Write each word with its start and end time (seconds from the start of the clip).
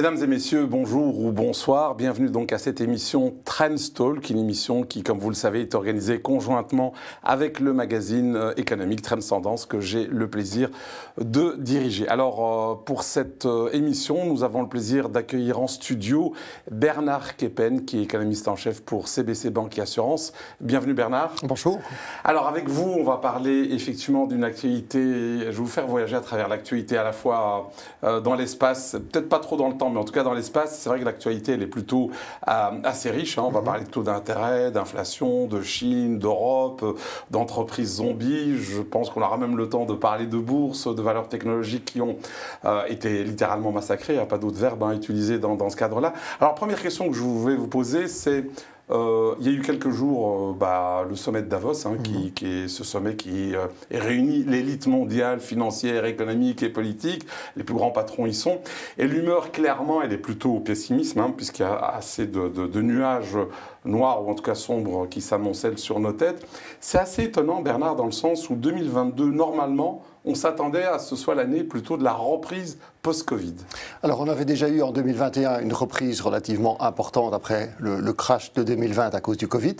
Mesdames 0.00 0.22
et 0.22 0.26
messieurs, 0.26 0.64
bonjour 0.64 1.20
ou 1.20 1.30
bonsoir. 1.30 1.94
Bienvenue 1.94 2.30
donc 2.30 2.54
à 2.54 2.58
cette 2.58 2.80
émission 2.80 3.34
Trendstalk, 3.44 4.30
une 4.30 4.38
émission 4.38 4.82
qui, 4.82 5.02
comme 5.02 5.18
vous 5.18 5.28
le 5.28 5.34
savez, 5.34 5.60
est 5.60 5.74
organisée 5.74 6.22
conjointement 6.22 6.94
avec 7.22 7.60
le 7.60 7.74
magazine 7.74 8.34
euh, 8.34 8.54
économique 8.56 9.02
Tendance 9.02 9.66
que 9.66 9.78
j'ai 9.78 10.06
le 10.06 10.30
plaisir 10.30 10.70
de 11.20 11.54
diriger. 11.58 12.08
Alors, 12.08 12.40
euh, 12.40 12.82
pour 12.82 13.02
cette 13.02 13.44
euh, 13.44 13.68
émission, 13.74 14.24
nous 14.24 14.42
avons 14.42 14.62
le 14.62 14.70
plaisir 14.70 15.10
d'accueillir 15.10 15.60
en 15.60 15.66
studio 15.66 16.32
Bernard 16.70 17.36
Kepen, 17.36 17.84
qui 17.84 17.98
est 17.98 18.04
économiste 18.04 18.48
en 18.48 18.56
chef 18.56 18.80
pour 18.80 19.06
CBC 19.06 19.50
Banque 19.50 19.76
et 19.76 19.82
Assurance. 19.82 20.32
Bienvenue 20.62 20.94
Bernard. 20.94 21.34
Bonjour. 21.42 21.78
Alors, 22.24 22.48
avec 22.48 22.70
vous, 22.70 22.88
on 22.88 23.04
va 23.04 23.18
parler 23.18 23.68
effectivement 23.72 24.24
d'une 24.24 24.44
actualité. 24.44 24.98
Je 24.98 25.44
vais 25.44 25.52
vous 25.52 25.66
faire 25.66 25.86
voyager 25.86 26.16
à 26.16 26.20
travers 26.20 26.48
l'actualité 26.48 26.96
à 26.96 27.04
la 27.04 27.12
fois 27.12 27.70
dans 28.02 28.34
l'espace, 28.34 28.96
peut-être 29.12 29.28
pas 29.28 29.40
trop 29.40 29.58
dans 29.58 29.68
le 29.68 29.76
mais 29.90 29.98
en 29.98 30.04
tout 30.04 30.12
cas 30.12 30.22
dans 30.22 30.32
l'espace, 30.32 30.78
c'est 30.78 30.88
vrai 30.88 31.00
que 31.00 31.04
l'actualité, 31.04 31.52
elle 31.52 31.62
est 31.62 31.66
plutôt 31.66 32.10
euh, 32.48 32.70
assez 32.84 33.10
riche. 33.10 33.38
Hein. 33.38 33.44
On 33.46 33.50
va 33.50 33.60
mhm. 33.60 33.66
parler 33.66 33.84
de 33.84 33.90
taux 33.90 34.02
d'intérêt, 34.02 34.70
d'inflation, 34.70 35.46
de 35.46 35.62
Chine, 35.62 36.18
d'Europe, 36.18 36.98
d'entreprises 37.30 37.96
zombies. 37.96 38.58
Je 38.58 38.80
pense 38.80 39.10
qu'on 39.10 39.22
aura 39.22 39.36
même 39.36 39.56
le 39.56 39.68
temps 39.68 39.84
de 39.84 39.94
parler 39.94 40.26
de 40.26 40.38
bourse, 40.38 40.94
de 40.94 41.02
valeurs 41.02 41.28
technologiques 41.28 41.84
qui 41.84 42.00
ont 42.00 42.16
euh, 42.64 42.84
été 42.88 43.24
littéralement 43.24 43.72
massacrées. 43.72 44.14
Il 44.14 44.16
n'y 44.16 44.22
a 44.22 44.26
pas 44.26 44.38
d'autre 44.38 44.58
verbe 44.58 44.82
hein, 44.82 44.92
utilisé 44.92 45.38
dans, 45.38 45.56
dans 45.56 45.70
ce 45.70 45.76
cadre-là. 45.76 46.12
Alors, 46.40 46.54
première 46.54 46.80
question 46.80 47.08
que 47.08 47.16
je 47.16 47.22
vais 47.22 47.56
vous 47.56 47.68
poser, 47.68 48.08
c'est 48.08 48.44
euh, 48.90 49.34
il 49.38 49.46
y 49.46 49.48
a 49.48 49.52
eu 49.52 49.62
quelques 49.62 49.90
jours 49.90 50.50
euh, 50.50 50.52
bah, 50.58 51.04
le 51.08 51.14
sommet 51.14 51.42
de 51.42 51.48
Davos, 51.48 51.86
hein, 51.86 51.96
qui, 52.02 52.32
mhm. 52.42 52.64
est 52.64 52.68
ce 52.68 52.82
sommet 52.82 53.14
qui 53.14 53.54
euh, 53.54 53.66
réunit 53.90 54.44
l'élite 54.44 54.86
mondiale 54.86 55.40
financière, 55.40 56.04
économique 56.04 56.62
et 56.62 56.68
politique. 56.68 57.26
Les 57.56 57.62
plus 57.62 57.74
grands 57.74 57.90
patrons 57.90 58.26
y 58.26 58.34
sont. 58.34 58.60
Et 58.98 59.06
l'humeur, 59.06 59.52
clairement, 59.52 60.02
elle 60.02 60.12
est 60.12 60.18
plutôt 60.18 60.54
au 60.54 60.60
pessimisme, 60.60 61.20
hein, 61.20 61.32
puisqu'il 61.36 61.62
y 61.62 61.66
a 61.66 61.76
assez 61.76 62.26
de, 62.26 62.48
de, 62.48 62.82
nuages 62.82 63.38
noirs, 63.84 64.24
ou 64.24 64.30
en 64.30 64.34
tout 64.34 64.42
cas 64.42 64.54
sombres, 64.54 65.06
qui 65.08 65.20
s'amoncellent 65.20 65.78
sur 65.78 66.00
nos 66.00 66.12
têtes. 66.12 66.46
C'est 66.80 66.98
assez 66.98 67.24
étonnant, 67.24 67.60
Bernard, 67.60 67.96
dans 67.96 68.06
le 68.06 68.12
sens 68.12 68.50
où 68.50 68.56
2022, 68.56 69.30
normalement, 69.30 70.02
on 70.24 70.34
s'attendait 70.34 70.84
à 70.84 70.98
ce 70.98 71.16
soit 71.16 71.34
l'année 71.34 71.64
plutôt 71.64 71.96
de 71.96 72.04
la 72.04 72.12
reprise 72.12 72.78
post-Covid. 73.02 73.54
Alors 74.02 74.20
on 74.20 74.28
avait 74.28 74.44
déjà 74.44 74.68
eu 74.68 74.82
en 74.82 74.92
2021 74.92 75.60
une 75.60 75.72
reprise 75.72 76.20
relativement 76.20 76.80
importante 76.82 77.32
après 77.32 77.70
le, 77.78 78.12
crash 78.12 78.52
de 78.52 78.62
2020 78.62 79.14
à 79.14 79.20
cause 79.20 79.36
du 79.36 79.48
Covid. 79.48 79.76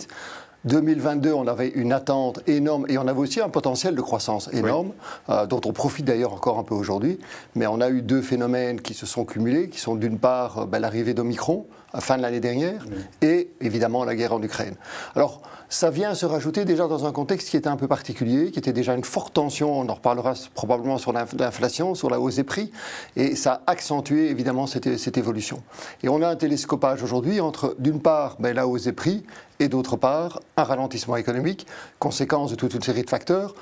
2022, 0.65 1.33
on 1.33 1.47
avait 1.47 1.69
une 1.69 1.91
attente 1.91 2.39
énorme 2.47 2.85
et 2.87 2.99
on 2.99 3.07
avait 3.07 3.19
aussi 3.19 3.41
un 3.41 3.49
potentiel 3.49 3.95
de 3.95 4.01
croissance 4.01 4.47
énorme, 4.53 4.91
euh, 5.29 5.47
dont 5.47 5.61
on 5.65 5.73
profite 5.73 6.05
d'ailleurs 6.05 6.33
encore 6.33 6.59
un 6.59 6.63
peu 6.63 6.75
aujourd'hui. 6.75 7.17
Mais 7.55 7.65
on 7.65 7.81
a 7.81 7.89
eu 7.89 8.03
deux 8.03 8.21
phénomènes 8.21 8.79
qui 8.79 8.93
se 8.93 9.07
sont 9.07 9.25
cumulés, 9.25 9.69
qui 9.69 9.79
sont 9.79 9.95
d'une 9.95 10.19
part 10.19 10.59
euh, 10.59 10.65
ben, 10.67 10.77
l'arrivée 10.77 11.15
d'Omicron, 11.15 11.65
fin 11.99 12.17
de 12.17 12.21
l'année 12.21 12.39
dernière, 12.39 12.85
et 13.21 13.49
évidemment 13.59 14.05
la 14.05 14.15
guerre 14.15 14.33
en 14.33 14.41
Ukraine. 14.41 14.75
Alors, 15.15 15.41
ça 15.69 15.89
vient 15.89 16.13
se 16.15 16.25
rajouter 16.25 16.65
déjà 16.65 16.87
dans 16.87 17.05
un 17.05 17.11
contexte 17.11 17.49
qui 17.49 17.57
était 17.57 17.69
un 17.69 17.77
peu 17.77 17.87
particulier, 17.87 18.51
qui 18.51 18.59
était 18.59 18.73
déjà 18.73 18.93
une 18.93 19.03
forte 19.03 19.33
tension, 19.33 19.79
on 19.79 19.87
en 19.87 19.93
reparlera 19.93 20.33
probablement 20.53 20.97
sur 20.97 21.13
l'inflation, 21.13 21.95
sur 21.95 22.09
la 22.09 22.19
hausse 22.19 22.35
des 22.35 22.43
prix, 22.43 22.71
et 23.15 23.35
ça 23.35 23.61
a 23.65 23.71
accentué 23.71 24.29
évidemment 24.29 24.67
cette, 24.67 24.97
cette 24.97 25.17
évolution. 25.17 25.63
Et 26.03 26.09
on 26.09 26.21
a 26.21 26.27
un 26.27 26.35
télescopage 26.35 27.03
aujourd'hui 27.03 27.39
entre, 27.39 27.75
d'une 27.79 28.01
part, 28.01 28.35
ben, 28.39 28.53
la 28.53 28.67
hausse 28.67 28.83
des 28.83 28.91
prix, 28.91 29.23
et 29.59 29.69
d'autre 29.69 29.95
part, 29.95 30.41
un 30.57 30.63
ralentissement 30.63 31.15
économique, 31.15 31.65
conséquence 31.99 32.51
de 32.51 32.55
toute 32.55 32.73
une 32.73 32.81
série 32.81 33.03
de 33.03 33.09
facteurs, 33.09 33.53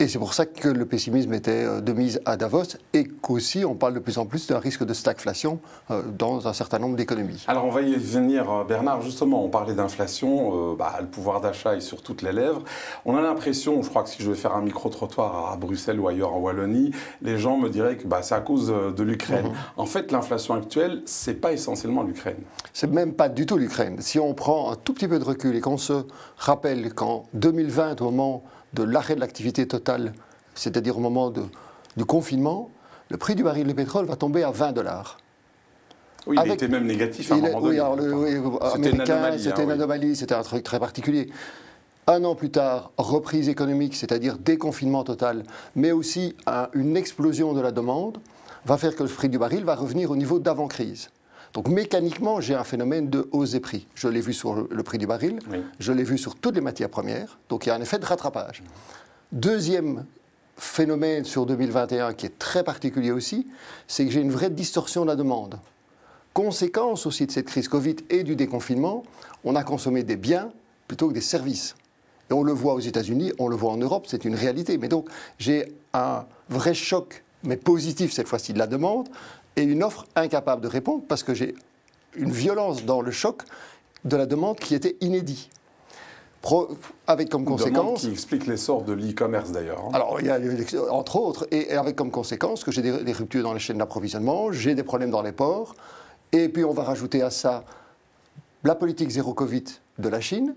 et 0.00 0.06
c'est 0.06 0.18
pour 0.18 0.32
ça 0.32 0.46
que 0.46 0.68
le 0.68 0.86
pessimisme 0.86 1.34
était 1.34 1.64
euh, 1.64 1.80
de 1.80 1.92
mise 1.92 2.20
à 2.24 2.36
Davos 2.36 2.76
et 2.92 3.04
qu'aussi 3.04 3.64
on 3.64 3.74
parle 3.74 3.94
de 3.94 3.98
plus 3.98 4.18
en 4.18 4.26
plus 4.26 4.46
d'un 4.46 4.60
risque 4.60 4.84
de 4.84 4.94
stagflation 4.94 5.58
euh, 5.90 6.02
dans 6.16 6.46
un 6.46 6.52
certain 6.52 6.78
nombre 6.78 6.94
d'économies. 6.94 7.44
Alors 7.48 7.64
on 7.64 7.70
va 7.70 7.82
y 7.82 7.96
venir, 7.96 8.48
euh, 8.48 8.64
Bernard. 8.64 9.02
Justement, 9.02 9.44
on 9.44 9.48
parlait 9.48 9.74
d'inflation, 9.74 10.74
bah, 10.74 10.98
le 11.00 11.06
pouvoir 11.06 11.40
d'achat 11.40 11.76
est 11.76 11.80
sur 11.80 12.02
toutes 12.02 12.22
les 12.22 12.32
lèvres. 12.32 12.62
On 13.04 13.16
a 13.16 13.20
l'impression, 13.20 13.82
je 13.82 13.88
crois 13.88 14.04
que 14.04 14.10
si 14.10 14.22
je 14.22 14.30
vais 14.30 14.36
faire 14.36 14.54
un 14.54 14.62
micro-trottoir 14.62 15.52
à 15.52 15.56
Bruxelles 15.56 15.98
ou 15.98 16.06
ailleurs 16.06 16.32
en 16.32 16.38
Wallonie, 16.38 16.92
les 17.22 17.38
gens 17.38 17.56
me 17.56 17.68
diraient 17.68 17.96
que 17.96 18.06
bah, 18.06 18.22
c'est 18.22 18.34
à 18.34 18.40
cause 18.40 18.68
de 18.68 19.02
l'Ukraine. 19.02 19.46
Mhm. 19.46 19.52
En 19.76 19.86
fait, 19.86 20.12
l'inflation 20.12 20.54
actuelle, 20.54 21.02
c'est 21.06 21.34
pas 21.34 21.52
essentiellement 21.52 22.02
l'Ukraine. 22.02 22.38
C'est 22.72 22.90
même 22.90 23.14
pas 23.14 23.28
du 23.28 23.46
tout 23.46 23.56
l'Ukraine. 23.56 23.96
Si 24.00 24.20
on 24.20 24.34
prend 24.34 24.70
un 24.70 24.76
tout 24.76 24.94
petit 24.94 25.08
peu 25.08 25.18
de 25.18 25.24
recul 25.24 25.56
et 25.56 25.60
qu'on 25.60 25.78
se 25.78 26.04
rappelle 26.36 26.94
qu'en 26.94 27.24
2020, 27.34 28.00
au 28.00 28.10
moment 28.10 28.44
de 28.74 28.82
l'arrêt 28.82 29.14
de 29.14 29.20
l'activité 29.20 29.66
totale, 29.66 30.12
c'est-à-dire 30.54 30.96
au 30.96 31.00
moment 31.00 31.30
du 31.30 32.04
confinement, 32.04 32.70
le 33.10 33.16
prix 33.16 33.34
du 33.34 33.42
baril 33.42 33.66
de 33.66 33.72
pétrole 33.72 34.06
va 34.06 34.16
tomber 34.16 34.42
à 34.42 34.50
20 34.50 34.72
dollars. 34.72 35.18
Oui, 36.26 36.36
il 36.44 36.52
était 36.52 36.68
même 36.68 36.84
négatif 36.84 37.32
à 37.32 37.36
un 37.36 37.38
moment 37.38 37.60
donné. 37.60 37.80
c'était 38.74 38.90
une 38.90 39.00
anomalie. 39.00 39.42
C'était 39.42 39.64
une 39.64 39.70
anomalie, 39.70 40.16
c'était 40.16 40.34
un 40.34 40.42
truc 40.42 40.62
très 40.62 40.78
particulier. 40.78 41.30
Un 42.06 42.24
an 42.24 42.34
plus 42.34 42.50
tard, 42.50 42.90
reprise 42.98 43.48
économique, 43.48 43.94
c'est-à-dire 43.94 44.38
déconfinement 44.38 45.04
total, 45.04 45.44
mais 45.74 45.92
aussi 45.92 46.36
une 46.74 46.96
explosion 46.96 47.52
de 47.52 47.60
la 47.60 47.72
demande, 47.72 48.18
va 48.66 48.76
faire 48.76 48.94
que 48.94 49.02
le 49.02 49.08
prix 49.08 49.28
du 49.28 49.38
baril 49.38 49.64
va 49.64 49.74
revenir 49.74 50.10
au 50.10 50.16
niveau 50.16 50.38
d'avant-crise. 50.38 51.10
Donc 51.58 51.66
mécaniquement, 51.66 52.40
j'ai 52.40 52.54
un 52.54 52.62
phénomène 52.62 53.10
de 53.10 53.28
hausse 53.32 53.50
des 53.50 53.58
prix. 53.58 53.88
Je 53.96 54.06
l'ai 54.06 54.20
vu 54.20 54.32
sur 54.32 54.68
le 54.70 54.82
prix 54.84 54.96
du 54.96 55.08
baril, 55.08 55.40
je 55.80 55.92
l'ai 55.92 56.04
vu 56.04 56.16
sur 56.16 56.36
toutes 56.36 56.54
les 56.54 56.60
matières 56.60 56.88
premières, 56.88 57.36
donc 57.48 57.66
il 57.66 57.70
y 57.70 57.72
a 57.72 57.74
un 57.74 57.80
effet 57.80 57.98
de 57.98 58.06
rattrapage. 58.06 58.62
Deuxième 59.32 60.04
phénomène 60.56 61.24
sur 61.24 61.46
2021 61.46 62.14
qui 62.14 62.26
est 62.26 62.38
très 62.38 62.62
particulier 62.62 63.10
aussi, 63.10 63.48
c'est 63.88 64.06
que 64.06 64.12
j'ai 64.12 64.20
une 64.20 64.30
vraie 64.30 64.50
distorsion 64.50 65.02
de 65.02 65.08
la 65.08 65.16
demande. 65.16 65.58
Conséquence 66.32 67.06
aussi 67.06 67.26
de 67.26 67.32
cette 67.32 67.46
crise 67.46 67.66
Covid 67.66 67.96
et 68.08 68.22
du 68.22 68.36
déconfinement, 68.36 69.02
on 69.42 69.56
a 69.56 69.64
consommé 69.64 70.04
des 70.04 70.14
biens 70.14 70.52
plutôt 70.86 71.08
que 71.08 71.14
des 71.14 71.20
services. 71.20 71.74
Et 72.30 72.34
on 72.34 72.44
le 72.44 72.52
voit 72.52 72.74
aux 72.74 72.78
États-Unis, 72.78 73.32
on 73.40 73.48
le 73.48 73.56
voit 73.56 73.72
en 73.72 73.78
Europe, 73.78 74.06
c'est 74.06 74.24
une 74.24 74.36
réalité. 74.36 74.78
Mais 74.78 74.86
donc 74.86 75.08
j'ai 75.40 75.74
un 75.92 76.24
vrai 76.50 76.74
choc, 76.74 77.24
mais 77.42 77.56
positif 77.56 78.12
cette 78.12 78.28
fois-ci, 78.28 78.52
de 78.52 78.60
la 78.60 78.68
demande, 78.68 79.08
et 79.58 79.64
une 79.64 79.82
offre 79.82 80.06
incapable 80.14 80.62
de 80.62 80.68
répondre 80.68 81.02
parce 81.06 81.22
que 81.22 81.34
j'ai 81.34 81.54
une 82.14 82.30
violence 82.30 82.84
dans 82.84 83.02
le 83.02 83.10
choc 83.10 83.42
de 84.04 84.16
la 84.16 84.24
demande 84.24 84.58
qui 84.58 84.74
était 84.74 84.96
inédit. 85.00 85.50
avec 87.08 87.28
comme 87.28 87.44
conséquence. 87.44 88.00
qui 88.00 88.10
explique 88.10 88.46
l'essor 88.46 88.82
de 88.82 88.92
l'e-commerce 88.92 89.50
d'ailleurs. 89.50 89.84
Hein. 89.84 89.90
Alors, 89.92 90.20
il 90.20 90.26
y 90.26 90.30
a, 90.30 90.38
entre 90.90 91.16
autres, 91.16 91.48
et 91.50 91.72
avec 91.72 91.96
comme 91.96 92.12
conséquence 92.12 92.62
que 92.62 92.70
j'ai 92.70 92.82
des, 92.82 93.12
ruptures 93.12 93.42
dans 93.42 93.52
les 93.52 93.58
chaînes 93.58 93.78
d'approvisionnement, 93.78 94.52
j'ai 94.52 94.76
des 94.76 94.84
problèmes 94.84 95.10
dans 95.10 95.22
les 95.22 95.32
ports, 95.32 95.74
et 96.30 96.48
puis 96.48 96.64
on 96.64 96.72
va 96.72 96.84
rajouter 96.84 97.22
à 97.22 97.30
ça 97.30 97.64
la 98.62 98.76
politique 98.76 99.10
zéro 99.10 99.34
Covid 99.34 99.64
de 99.98 100.08
la 100.08 100.20
Chine, 100.20 100.54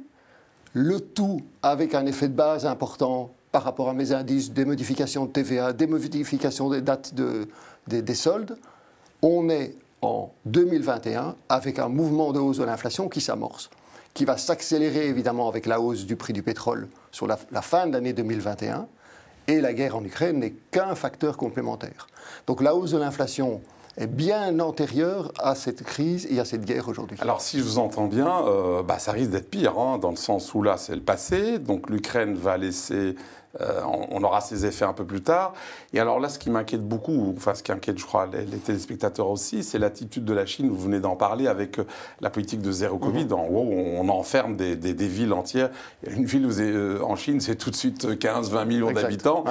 le 0.73 0.99
tout 0.99 1.41
avec 1.63 1.95
un 1.95 2.05
effet 2.05 2.27
de 2.27 2.35
base 2.35 2.67
important 2.67 3.31
par 3.51 3.63
rapport 3.63 3.89
à 3.89 3.93
mes 3.93 4.13
indices, 4.13 4.51
des 4.51 4.63
modifications 4.63 5.25
de 5.25 5.31
TVA, 5.31 5.73
des 5.73 5.87
modifications 5.87 6.69
des 6.69 6.81
dates 6.81 7.15
de, 7.15 7.47
des 7.87 8.15
soldes 8.15 8.55
on 9.21 9.49
est 9.49 9.75
en 10.01 10.31
2021 10.45 11.35
avec 11.49 11.79
un 11.79 11.87
mouvement 11.87 12.33
de 12.33 12.39
hausse 12.39 12.57
de 12.57 12.63
l'inflation 12.63 13.07
qui 13.07 13.21
s'amorce, 13.21 13.69
qui 14.13 14.25
va 14.25 14.37
s'accélérer 14.37 15.07
évidemment 15.07 15.47
avec 15.47 15.65
la 15.65 15.79
hausse 15.79 16.05
du 16.05 16.15
prix 16.15 16.33
du 16.33 16.43
pétrole 16.43 16.87
sur 17.11 17.27
la, 17.27 17.37
fin 17.61 17.87
de 17.87 17.93
l'année 17.93 18.13
2021. 18.13 18.87
Et 19.47 19.59
la 19.59 19.73
guerre 19.73 19.97
en 19.97 20.03
Ukraine 20.03 20.39
n'est 20.39 20.53
qu'un 20.71 20.95
facteur 20.95 21.35
complémentaire. 21.35 22.07
Donc 22.47 22.61
la 22.61 22.75
hausse 22.75 22.91
de 22.91 22.97
l'inflation 22.97 23.61
est 23.97 24.07
bien 24.07 24.59
antérieure 24.59 25.33
à 25.39 25.55
cette 25.55 25.83
crise 25.83 26.27
et 26.29 26.39
à 26.39 26.45
cette 26.45 26.63
guerre 26.63 26.87
aujourd'hui. 26.87 27.17
Alors 27.21 27.41
si 27.41 27.57
je 27.57 27.63
vous 27.63 27.77
entends 27.77 28.07
bien, 28.07 28.45
euh, 28.45 28.83
bah, 28.83 28.99
ça 28.99 29.11
risque 29.11 29.31
d'être 29.31 29.49
pire, 29.49 29.77
hein, 29.77 29.97
dans 29.97 30.11
le 30.11 30.15
sens 30.15 30.53
où 30.53 30.63
là 30.63 30.77
c'est 30.77 30.95
le 30.95 31.01
passé, 31.01 31.59
donc 31.59 31.89
l'Ukraine 31.89 32.35
va 32.35 32.57
laisser 32.57 33.15
euh, 33.59 33.81
on, 34.09 34.23
aura 34.23 34.39
ces 34.39 34.65
effets 34.65 34.85
un 34.85 34.93
peu 34.93 35.03
plus 35.03 35.21
tard. 35.21 35.53
Et 35.93 35.99
alors 35.99 36.19
là, 36.19 36.29
ce 36.29 36.39
qui 36.39 36.49
m'inquiète 36.49 36.87
beaucoup, 36.87 37.33
enfin 37.35 37.53
ce 37.53 37.63
qui 37.63 37.71
inquiète, 37.71 37.97
je 37.97 38.05
crois, 38.05 38.27
les, 38.27 38.45
téléspectateurs 38.57 39.29
aussi, 39.29 39.63
c'est 39.63 39.79
l'attitude 39.79 40.23
de 40.23 40.33
la 40.33 40.45
Chine. 40.45 40.69
Vous 40.69 40.77
venez 40.77 40.99
d'en 40.99 41.15
parler 41.15 41.47
avec 41.47 41.79
euh, 41.79 41.85
la 42.21 42.29
politique 42.29 42.61
de 42.61 42.71
zéro 42.71 42.97
Covid. 42.97 43.25
Mhm. 43.25 43.33
En 43.33 43.47
gros, 43.47 43.63
on, 43.63 44.07
enferme 44.09 44.55
des, 44.55 44.93
villes 44.93 45.33
entières. 45.33 45.69
Une 46.07 46.25
ville 46.25 46.47
euh, 46.59 47.01
en 47.03 47.15
Chine, 47.15 47.41
c'est 47.41 47.55
tout 47.55 47.71
de 47.71 47.75
suite 47.75 48.05
15-20 48.05 48.65
millions 48.65 48.91
d'habitants. 48.91 49.43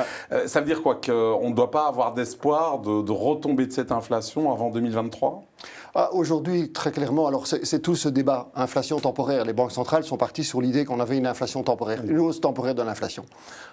ça 0.46 0.60
veut 0.60 0.66
dire 0.66 0.82
quoi 0.82 0.94
Qu'on 0.94 1.50
ne 1.50 1.54
doit 1.54 1.70
pas 1.70 1.86
avoir 1.86 2.14
d'espoir 2.14 2.78
de, 2.78 3.02
de 3.02 3.12
retomber 3.12 3.66
de 3.66 3.72
cette 3.72 3.92
inflation 3.92 4.52
avant 4.52 4.70
2023 4.70 5.44
ah, 5.94 6.10
aujourd'hui, 6.12 6.70
très 6.70 6.92
clairement, 6.92 7.26
alors 7.26 7.46
c'est 7.48 7.80
tout 7.80 7.96
ce 7.96 8.08
débat, 8.08 8.50
inflation 8.54 9.00
temporaire. 9.00 9.44
Les 9.44 9.52
banques 9.52 9.72
centrales 9.72 10.04
sont 10.04 10.16
parties 10.16 10.44
sur 10.44 10.60
l'idée 10.60 10.84
qu'on 10.84 11.00
avait 11.00 11.18
une 11.18 11.26
inflation 11.26 11.64
temporaire, 11.64 12.04
une 12.04 12.20
hausse 12.20 12.40
temporaire 12.40 12.76
de 12.76 12.82
l'inflation. 12.82 13.24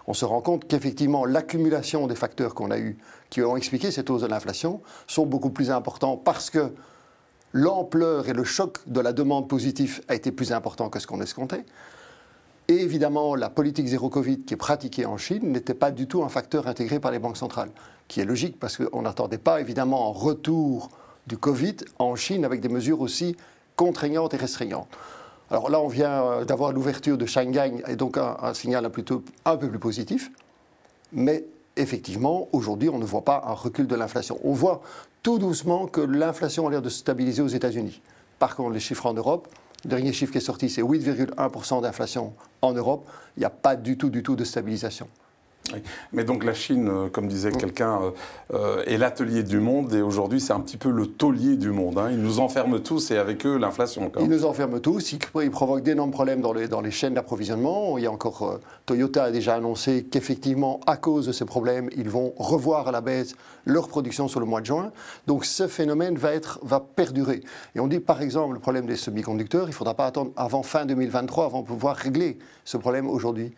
On 0.08 0.14
se 0.18 0.26
rend 0.26 0.42
compte 0.42 0.68
qu'effectivement, 0.68 1.26
l'accumulation 1.26 2.08
des 2.08 2.16
facteurs 2.16 2.56
qu'on 2.56 2.72
a 2.72 2.80
eus, 2.80 2.98
qui 3.30 3.42
ont 3.42 3.56
expliqué 3.56 3.92
cette 3.92 4.10
hausse 4.10 4.24
de 4.24 4.28
l'inflation, 4.28 4.82
sont 5.06 5.26
beaucoup 5.26 5.52
plus 5.52 5.72
importants 5.72 6.18
parce 6.18 6.50
que 6.50 6.74
l'ampleur 7.54 8.28
et 8.28 8.34
le 8.34 8.44
choc 8.44 8.80
de 8.88 9.00
la 9.00 9.14
demande 9.14 9.48
positive 9.48 10.02
a 10.08 10.16
été 10.16 10.32
plus 10.32 10.52
important 10.52 10.90
que 10.90 11.00
ce 11.00 11.08
qu'on 11.08 11.22
escomptait. 11.22 11.66
Et 12.68 12.82
évidemment, 12.82 13.36
la 13.36 13.50
politique 13.50 13.88
zéro 13.88 14.10
Covid 14.10 14.42
qui 14.42 14.56
est 14.56 14.58
pratiquée 14.58 15.06
en 15.06 15.18
Chine 15.18 15.52
n'était 15.52 15.74
pas 15.74 15.92
du 15.92 16.08
tout 16.08 16.24
un 16.24 16.30
facteur 16.30 16.68
intégré 16.68 17.00
par 17.00 17.12
les 17.12 17.20
banques 17.20 17.38
centrales, 17.38 17.70
qui 18.08 18.20
est 18.20 18.26
logique 18.26 18.60
parce 18.60 18.76
qu'on 18.76 19.04
n'attendait 19.04 19.38
pas 19.38 19.62
évidemment 19.62 20.10
un 20.10 20.14
retour 20.14 20.90
du 21.28 21.38
Covid 21.38 21.78
en 22.00 22.16
Chine 22.16 22.44
avec 22.44 22.60
des 22.60 22.70
mesures 22.70 23.02
aussi 23.02 23.38
contraignantes 23.76 24.34
et 24.34 24.38
restreignantes. 24.38 24.90
Alors 25.50 25.70
là, 25.70 25.80
on 25.80 25.88
vient 25.88 26.24
euh, 26.24 26.46
d'avoir 26.46 26.74
l'ouverture 26.74 27.18
de 27.18 27.26
Shanghai 27.26 27.84
et 27.88 27.96
donc 27.96 28.18
un, 28.18 28.54
signal 28.54 28.90
plutôt, 28.90 29.24
un 29.46 29.58
peu 29.58 29.70
plus 29.70 29.80
positif. 29.80 30.32
Mais 31.14 31.46
effectivement, 31.78 32.50
aujourd'hui, 32.52 32.90
on 32.90 32.98
ne 32.98 33.06
voit 33.06 33.24
pas 33.24 33.44
un 33.46 33.54
recul 33.54 33.88
de 33.88 33.96
l'inflation. 33.96 34.40
On 34.44 34.54
voit 34.54 34.82
tout 35.24 35.40
doucement 35.40 35.88
que 35.88 36.02
l'inflation 36.02 36.68
a 36.68 36.72
l'air 36.72 36.82
de 36.82 36.90
se 36.90 37.00
stabiliser 37.00 37.42
aux 37.42 37.48
États-Unis. 37.48 38.02
Par 38.40 38.56
contre, 38.56 38.72
les 38.72 38.80
chiffres 38.80 39.06
en 39.06 39.14
Europe, 39.14 39.48
le 39.84 39.90
dernier 39.90 40.12
chiffre 40.12 40.32
qui 40.32 40.40
est 40.40 40.42
sorti, 40.42 40.70
c'est 40.70 40.82
8,1% 40.82 41.82
d'inflation 41.82 42.34
en 42.62 42.74
Europe. 42.74 43.08
Il 43.38 43.42
n'y 43.42 43.46
a 43.46 43.50
pas 43.50 43.76
du 43.76 43.98
tout, 43.98 44.10
du 44.10 44.24
tout 44.24 44.36
de 44.36 44.44
stabilisation. 44.44 45.08
Mais 46.14 46.24
donc 46.24 46.44
la 46.44 46.54
Chine, 46.54 46.88
euh, 46.90 47.10
comme 47.10 47.28
disait 47.28 47.52
quelqu'un, 47.52 48.00
euh, 48.02 48.12
euh, 48.54 48.84
est 48.86 48.98
l'atelier 48.98 49.44
du 49.44 49.60
monde 49.60 49.94
et 49.94 50.02
aujourd'hui 50.02 50.40
c'est 50.40 50.54
un 50.54 50.60
petit 50.60 50.78
peu 50.78 50.90
le 50.90 51.08
taulier 51.08 51.56
du 51.56 51.72
monde. 51.72 51.98
Hein. 51.98 52.10
Ils 52.12 52.22
nous 52.22 52.40
enferment 52.40 52.80
tous 52.80 53.12
et 53.12 53.18
avec 53.18 53.46
eux 53.46 53.58
l'inflation. 53.58 54.12
Ils 54.20 54.30
nous 54.30 54.46
enferment 54.46 54.80
tous, 54.80 55.14
ils, 55.14 55.52
provoquent 55.52 55.84
d'énormes 55.84 56.12
problèmes 56.12 56.42
dans 56.42 56.54
les, 56.54 56.68
dans 56.68 56.82
les 56.82 56.92
chaînes 56.92 57.14
d'approvisionnement. 57.14 57.98
Il 57.98 58.04
y 58.04 58.08
a 58.08 58.12
encore, 58.12 58.60
Toyota 58.86 59.26
a 59.26 59.32
déjà 59.32 59.56
annoncé 59.56 60.06
qu'effectivement 60.10 60.80
à 60.86 60.98
cause 60.98 61.28
de 61.28 61.32
ces 61.32 61.46
problèmes, 61.46 61.90
ils 61.96 62.10
vont 62.10 62.34
revoir 62.38 62.88
à 62.88 62.92
la 62.92 63.02
baisse 63.02 63.36
leur 63.66 63.88
production 63.88 64.28
sur 64.28 64.40
le 64.40 64.46
mois 64.46 64.62
de 64.62 64.66
juin. 64.66 64.92
Donc 65.26 65.46
ce 65.46 65.68
phénomène 65.68 66.16
va, 66.18 66.34
être, 66.34 66.60
va 66.64 66.80
perdurer. 66.80 67.42
Et 67.76 67.80
on 67.80 67.88
dit 67.88 68.00
par 68.00 68.22
exemple 68.22 68.54
le 68.54 68.60
problème 68.60 68.86
des 68.86 68.96
semi-conducteurs, 68.96 69.66
il 69.66 69.72
ne 69.72 69.74
faudra 69.74 69.94
pas 69.94 70.06
attendre 70.06 70.32
avant 70.38 70.64
fin 70.64 70.86
2023 70.86 71.46
avant 71.46 71.62
de 71.62 71.68
pouvoir 71.68 71.96
régler 71.96 72.38
ce 72.64 72.78
problème 72.78 73.10
aujourd'hui 73.10 73.54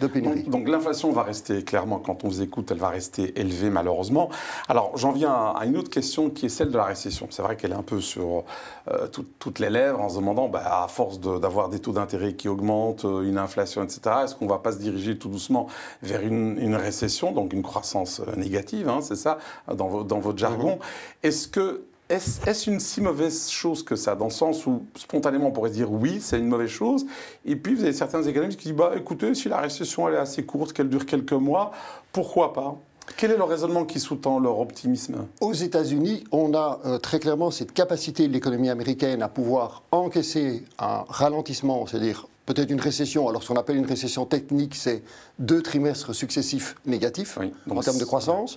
donc, 0.00 0.68
l'inflation 0.68 1.12
va 1.12 1.22
rester, 1.22 1.62
clairement, 1.62 1.98
quand 1.98 2.24
on 2.24 2.28
vous 2.28 2.42
écoute, 2.42 2.70
elle 2.72 2.78
va 2.78 2.88
rester 2.88 3.38
élevée 3.38 3.70
malheureusement. 3.70 4.28
Alors 4.68 4.96
j'en 4.96 5.12
viens 5.12 5.52
à 5.56 5.64
une 5.66 5.76
autre 5.76 5.90
question 5.90 6.30
qui 6.30 6.46
est 6.46 6.48
celle 6.48 6.70
de 6.70 6.76
la 6.76 6.84
récession. 6.84 7.28
C'est 7.30 7.42
vrai 7.42 7.56
qu'elle 7.56 7.70
est 7.70 7.76
un 7.76 7.82
peu 7.82 8.00
sur 8.00 8.44
euh, 8.90 9.06
toutes 9.38 9.58
les 9.60 9.70
lèvres 9.70 10.00
en 10.00 10.08
se 10.08 10.16
demandant, 10.16 10.48
bah, 10.48 10.82
à 10.82 10.88
force 10.88 11.20
d'avoir 11.20 11.68
des 11.68 11.78
taux 11.78 11.92
d'intérêt 11.92 12.34
qui 12.34 12.48
augmentent, 12.48 13.04
euh, 13.04 13.22
une 13.22 13.38
inflation, 13.38 13.84
etc., 13.84 14.00
est-ce 14.24 14.34
qu'on 14.34 14.46
ne 14.46 14.50
va 14.50 14.58
pas 14.58 14.72
se 14.72 14.78
diriger 14.78 15.16
tout 15.16 15.28
doucement 15.28 15.68
vers 16.02 16.22
une, 16.22 16.74
récession, 16.74 17.30
donc 17.30 17.52
une 17.52 17.62
croissance 17.62 18.20
euh, 18.20 18.34
négative, 18.36 18.88
hein, 18.88 18.98
c'est 19.00 19.16
ça, 19.16 19.38
dans, 19.72 19.88
votre 19.88 20.38
jargon. 20.38 20.72
Mm-hmm. 20.72 21.28
Est-ce 21.28 21.48
que 21.48 21.84
est-ce 22.08 22.70
une 22.70 22.80
si 22.80 23.00
mauvaise 23.00 23.48
chose 23.50 23.82
que 23.82 23.96
ça, 23.96 24.14
dans 24.14 24.26
le 24.26 24.30
sens 24.30 24.66
où 24.66 24.84
spontanément 24.94 25.48
on 25.48 25.52
pourrait 25.52 25.70
dire 25.70 25.90
oui, 25.90 26.18
c'est 26.20 26.38
une 26.38 26.48
mauvaise 26.48 26.68
chose, 26.68 27.06
et 27.44 27.56
puis 27.56 27.74
vous 27.74 27.82
avez 27.82 27.92
certains 27.92 28.22
économistes 28.22 28.60
qui 28.60 28.68
disent 28.68 28.76
bah 28.76 28.92
écoutez, 28.96 29.34
si 29.34 29.48
la 29.48 29.58
récession 29.58 30.08
elle 30.08 30.14
est 30.14 30.18
assez 30.18 30.44
courte, 30.44 30.72
qu'elle 30.72 30.88
dure 30.88 31.06
quelques 31.06 31.32
mois, 31.32 31.72
pourquoi 32.12 32.52
pas? 32.52 32.76
Quel 33.16 33.30
est 33.30 33.36
le 33.36 33.44
raisonnement 33.44 33.84
qui 33.84 34.00
sous-tend 34.00 34.38
leur 34.38 34.60
optimisme? 34.60 35.26
Aux 35.40 35.52
États-Unis, 35.52 36.24
on 36.32 36.54
a 36.54 36.80
euh, 36.86 36.98
très 36.98 37.20
clairement 37.20 37.50
cette 37.50 37.72
capacité 37.72 38.26
de 38.28 38.32
l'économie 38.32 38.70
américaine 38.70 39.22
à 39.22 39.28
pouvoir 39.28 39.82
encaisser 39.92 40.64
un 40.78 41.04
ralentissement, 41.08 41.86
c'est-à-dire 41.86 42.26
peut-être 42.46 42.70
une 42.70 42.80
récession. 42.80 43.28
Alors, 43.28 43.42
ce 43.42 43.48
qu'on 43.48 43.60
appelle 43.60 43.76
une 43.76 43.86
récession 43.86 44.24
technique, 44.24 44.74
c'est 44.74 45.02
deux 45.38 45.62
trimestres 45.62 46.14
successifs 46.14 46.76
négatifs 46.86 47.38
en 47.70 47.80
termes 47.80 47.98
de 47.98 48.04
croissance 48.04 48.56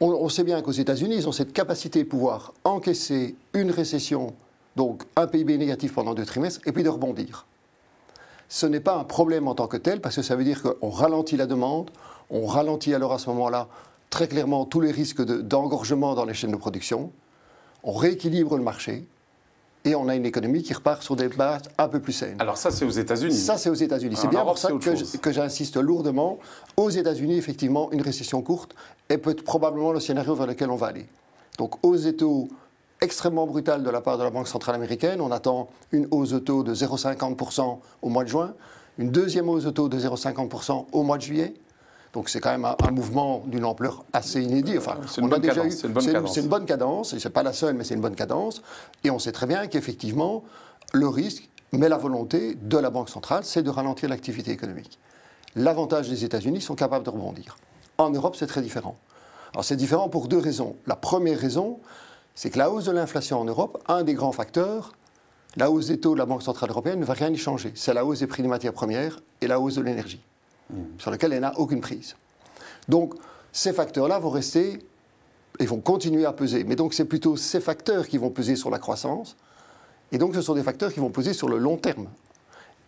on, 0.00 0.28
sait 0.28 0.44
bien 0.44 0.62
qu'aux 0.62 0.72
États-Unis, 0.72 1.16
ils 1.16 1.28
ont 1.28 1.32
cette 1.32 1.52
capacité 1.52 2.02
de 2.02 2.08
pouvoir 2.08 2.54
encaisser 2.64 3.36
une 3.52 3.70
récession, 3.70 4.34
donc 4.76 5.04
un 5.16 5.26
PIB 5.26 5.58
négatif 5.58 5.94
pendant 5.94 6.14
deux 6.14 6.24
trimestres, 6.24 6.60
et 6.66 6.72
puis 6.72 6.82
de 6.82 6.88
rebondir. 6.88 7.46
Ce 8.48 8.66
n'est 8.66 8.80
pas 8.80 8.96
un 8.96 9.04
problème 9.04 9.46
en 9.46 9.54
tant 9.54 9.66
que 9.66 9.76
tel, 9.76 10.00
parce 10.00 10.16
que 10.16 10.22
ça 10.22 10.36
veut 10.36 10.44
dire 10.44 10.62
qu'on 10.62 10.90
ralentit 10.90 11.36
la 11.36 11.46
demande, 11.46 11.90
on 12.30 12.46
ralentit 12.46 12.94
alors 12.94 13.12
à 13.12 13.18
ce 13.18 13.28
moment-là 13.30 13.68
très 14.08 14.26
clairement 14.26 14.64
tous 14.64 14.80
les 14.80 14.90
risques 14.90 15.22
d'engorgement 15.22 16.14
dans 16.14 16.24
les 16.24 16.34
chaînes 16.34 16.50
de 16.50 16.56
production, 16.56 17.12
on 17.82 17.92
rééquilibre 17.92 18.56
le 18.56 18.62
marché, 18.62 19.04
et 19.84 19.94
on 19.94 20.08
a 20.08 20.14
une 20.14 20.26
économie 20.26 20.62
qui 20.62 20.74
repart 20.74 21.02
sur 21.02 21.16
des 21.16 21.28
bases 21.28 21.62
un 21.78 21.88
peu 21.88 22.00
plus 22.00 22.12
saines. 22.12 22.36
Alors 22.38 22.56
ça, 22.56 22.70
c'est 22.70 22.84
aux 22.84 22.90
États-Unis. 22.90 23.34
Ça, 23.34 23.56
c'est 23.56 23.70
aux 23.70 23.74
États-Unis. 23.74 24.16
C'est 24.16 24.28
bien 24.28 24.44
pour 24.44 24.58
ça 24.58 24.70
que, 24.70 25.32
j'insiste 25.32 25.76
lourdement. 25.76 26.38
Aux 26.76 26.90
États-Unis, 26.90 27.36
effectivement, 27.36 27.90
une 27.92 28.02
récession 28.02 28.42
courte 28.42 28.74
est 29.08 29.18
peut 29.18 29.34
probablement 29.34 29.92
le 29.92 30.00
scénario 30.00 30.34
vers 30.34 30.46
lequel 30.46 30.70
on 30.70 30.76
va 30.76 30.88
aller. 30.88 31.06
Donc 31.58 31.84
aux 31.84 31.96
États 31.96 32.26
extrêmement 33.00 33.46
brutales 33.46 33.82
de 33.82 33.90
la 33.90 34.00
part 34.00 34.18
de 34.18 34.22
la 34.24 34.30
Banque 34.30 34.48
centrale 34.48 34.74
américaine, 34.74 35.20
on 35.20 35.30
attend 35.30 35.68
une 35.92 36.06
hausse 36.10 36.30
de 36.30 36.38
taux 36.38 36.62
de 36.62 36.74
0,50% 36.74 37.78
au 38.02 38.08
mois 38.08 38.24
de 38.24 38.28
juin, 38.28 38.54
une 38.98 39.10
deuxième 39.10 39.48
hausse 39.48 39.64
de 39.64 39.70
taux 39.70 39.88
de 39.88 39.98
0,50% 39.98 40.86
au 40.92 41.02
mois 41.02 41.16
de 41.16 41.22
juillet, 41.22 41.54
donc 42.12 42.28
c'est 42.28 42.40
quand 42.40 42.50
même 42.50 42.64
un, 42.64 42.90
mouvement 42.90 43.42
d'une 43.46 43.64
ampleur 43.64 44.04
assez 44.12 44.42
inédite. 44.42 44.78
Enfin, 44.78 44.96
c'est 45.06 45.20
une, 45.20 45.28
déjà 45.38 45.64
eu, 45.64 45.70
une, 45.70 45.92
bonne 45.92 46.06
cadence. 46.06 46.34
C'est 46.34 46.40
une 46.40 46.48
bonne 46.48 46.66
cadence, 46.66 47.12
et 47.12 47.20
c'est 47.20 47.30
pas 47.30 47.44
la 47.44 47.52
seule, 47.52 47.74
mais 47.74 47.84
c'est 47.84 47.94
une 47.94 48.00
bonne 48.00 48.16
cadence. 48.16 48.62
Et 49.04 49.10
on 49.10 49.18
sait 49.18 49.32
très 49.32 49.46
bien 49.46 49.68
qu'effectivement, 49.68 50.42
le 50.92 51.06
risque, 51.06 51.48
mais 51.72 51.88
la 51.88 51.98
volonté 51.98 52.56
de 52.60 52.78
la 52.78 52.90
Banque 52.90 53.10
centrale, 53.10 53.44
c'est 53.44 53.62
de 53.62 53.70
ralentir 53.70 54.08
l'activité 54.08 54.50
économique. 54.50 54.98
L'avantage 55.54 56.08
des 56.08 56.24
États-Unis, 56.24 56.58
ils 56.58 56.62
sont 56.62 56.74
capables 56.74 57.04
de 57.04 57.10
rebondir. 57.10 57.56
En 57.98 58.10
Europe, 58.10 58.34
c'est 58.36 58.46
très 58.48 58.62
différent. 58.62 58.96
Alors 59.52 59.64
c'est 59.64 59.76
différent 59.76 60.08
pour 60.08 60.26
deux 60.26 60.38
raisons. 60.38 60.76
La 60.86 60.96
première 60.96 61.38
raison, 61.38 61.78
c'est 62.34 62.50
que 62.50 62.58
la 62.58 62.70
hausse 62.70 62.86
de 62.86 62.92
l'inflation 62.92 63.40
en 63.40 63.44
Europe, 63.44 63.82
un 63.86 64.02
des 64.02 64.14
grands 64.14 64.32
facteurs, 64.32 64.92
la 65.56 65.70
hausse 65.70 65.88
des 65.88 66.00
taux 66.00 66.14
de 66.14 66.18
la 66.18 66.26
Banque 66.26 66.42
centrale 66.42 66.70
européenne 66.70 67.00
ne 67.00 67.04
va 67.04 67.14
rien 67.14 67.30
y 67.30 67.36
changer. 67.36 67.72
C'est 67.74 67.94
la 67.94 68.04
hausse 68.04 68.20
des 68.20 68.26
prix 68.26 68.42
des 68.42 68.48
matières 68.48 68.72
premières 68.72 69.20
et 69.40 69.46
la 69.46 69.60
hausse 69.60 69.74
de 69.74 69.82
l'énergie 69.82 70.20
sur 70.98 71.10
lequel 71.10 71.32
elle 71.32 71.40
n'a 71.40 71.58
aucune 71.58 71.80
prise. 71.80 72.16
Donc, 72.88 73.14
ces 73.52 73.72
facteurs-là 73.72 74.18
vont 74.18 74.30
rester 74.30 74.78
et 75.58 75.66
vont 75.66 75.80
continuer 75.80 76.24
à 76.24 76.32
peser. 76.32 76.64
Mais 76.64 76.76
donc, 76.76 76.94
c'est 76.94 77.04
plutôt 77.04 77.36
ces 77.36 77.60
facteurs 77.60 78.08
qui 78.08 78.18
vont 78.18 78.30
peser 78.30 78.56
sur 78.56 78.70
la 78.70 78.78
croissance. 78.78 79.36
Et 80.12 80.18
donc, 80.18 80.34
ce 80.34 80.42
sont 80.42 80.54
des 80.54 80.62
facteurs 80.62 80.92
qui 80.92 81.00
vont 81.00 81.10
peser 81.10 81.32
sur 81.32 81.48
le 81.48 81.58
long 81.58 81.76
terme. 81.76 82.08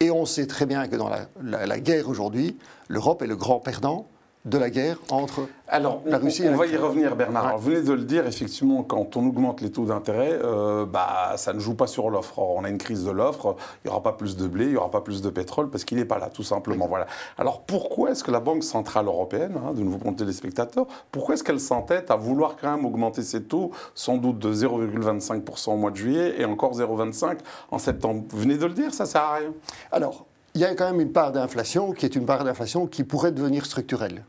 Et 0.01 0.11
on 0.11 0.27
sait 0.27 0.47
très 0.47 0.67
bien 0.67 0.89
que 0.89 0.97
dans 0.97 1.11
la 1.41 1.81
guerre 1.81 2.09
aujourd'hui, 2.09 2.57
l'Europe 2.89 3.23
est 3.23 3.27
le 3.27 3.37
grand 3.37 3.61
perdant 3.61 4.09
de 4.45 4.59
la 4.59 4.71
guerre 4.71 4.99
entre 5.11 5.47
Alors, 5.69 6.03
la 6.05 6.19
Russie 6.19 6.43
on, 6.43 6.47
et 6.47 6.49
la 6.49 6.55
On 6.55 6.59
va 6.59 6.67
y 6.67 6.77
revenir, 6.77 7.15
Bernard. 7.15 7.59
vous 7.59 7.71
venez 7.71 7.83
de 7.83 7.93
le 7.93 8.03
dire, 8.03 8.27
effectivement, 8.27 8.83
quand 8.83 9.17
on 9.17 9.27
augmente 9.27 9.61
les 9.61 9.71
taux 9.71 9.85
d'intérêt, 9.85 10.33
euh, 10.43 10.85
bah, 10.85 11.35
ça 11.37 11.53
ne 11.53 11.61
joue 11.61 11.75
pas 11.75 11.87
sur 11.87 12.11
l'offre. 12.11 12.41
On 12.41 12.65
a 12.65 12.69
une 12.69 12.79
crise 12.79 13.05
de 13.05 13.13
l'offre, 13.13 13.57
il 13.85 13.89
n'y 13.89 13.91
aura 13.93 14.03
pas 14.03 14.13
plus 14.13 14.37
de 14.37 14.49
blé, 14.49 14.65
il 14.65 14.71
n'y 14.73 14.77
aura 14.77 14.91
pas 14.91 15.01
plus 15.01 15.23
de 15.23 15.31
pétrole, 15.31 15.71
parce 15.71 15.85
qu'il 15.85 15.99
n'est 15.99 16.05
pas 16.05 16.19
là, 16.19 16.29
tout 16.29 16.43
simplement. 16.43 16.89
Voilà. 16.89 17.07
Alors, 17.39 17.61
pourquoi 17.61 18.11
est-ce 18.11 18.25
que 18.25 18.33
la 18.33 18.41
Banque 18.41 18.65
Centrale 18.65 19.07
Européenne, 19.07 19.55
hein, 19.57 19.73
de 19.75 19.83
nouveau 19.83 19.99
pour 19.99 20.13
les 20.19 20.33
spectateurs, 20.33 20.87
pourquoi 21.13 21.35
est-ce 21.35 21.45
qu'elle 21.45 21.61
s'entête 21.61 22.11
à 22.11 22.17
vouloir 22.17 22.57
quand 22.61 22.75
même 22.75 22.85
augmenter 22.85 23.23
ses 23.23 23.45
taux, 23.45 23.71
sans 23.95 24.17
doute 24.17 24.41
de 24.41 24.53
0,25% 24.53 25.71
au 25.71 25.77
mois 25.77 25.93
de 25.93 25.97
juillet 25.97 26.35
et 26.39 26.45
encore 26.45 26.77
0,25% 26.77 27.37
en 27.71 27.79
septembre? 27.79 28.25
Vous 28.29 28.39
venez 28.39 28.57
de 28.57 28.67
le 28.67 28.75
dire, 28.75 28.93
ça 28.93 29.05
ne 29.05 29.09
sert 29.09 29.23
à 29.23 29.35
rien. 29.35 29.53
Alors, 29.93 30.27
il 30.55 30.61
y 30.61 30.65
a 30.65 30.75
quand 30.75 30.91
même 30.91 31.01
une 31.01 31.13
part 31.13 31.33
d'inflation 31.33 31.93
qui 31.93 32.05
est 32.05 32.15
une 32.15 32.27
part 32.27 32.45
d'inflation 32.45 32.87
qui 32.87 33.05
pourrait 33.05 33.33
devenir 33.33 33.65
structurelle. 33.65 34.25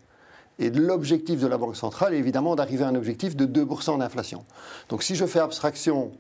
Et 0.60 0.70
l'objectif 0.70 1.40
de 1.40 1.48
la 1.48 1.58
Banque 1.58 1.76
centrale 1.76 2.14
est 2.14 2.18
évidemment 2.18 2.56
d'arriver 2.56 2.84
à 2.84 2.88
un 2.88 2.96
objectif 2.96 3.36
de 3.36 3.46
2% 3.46 3.98
d'inflation. 4.00 4.44
Donc 4.90 5.04
si 5.04 5.16
je 5.16 5.26
fais 5.26 5.40
abstraction 5.40 6.12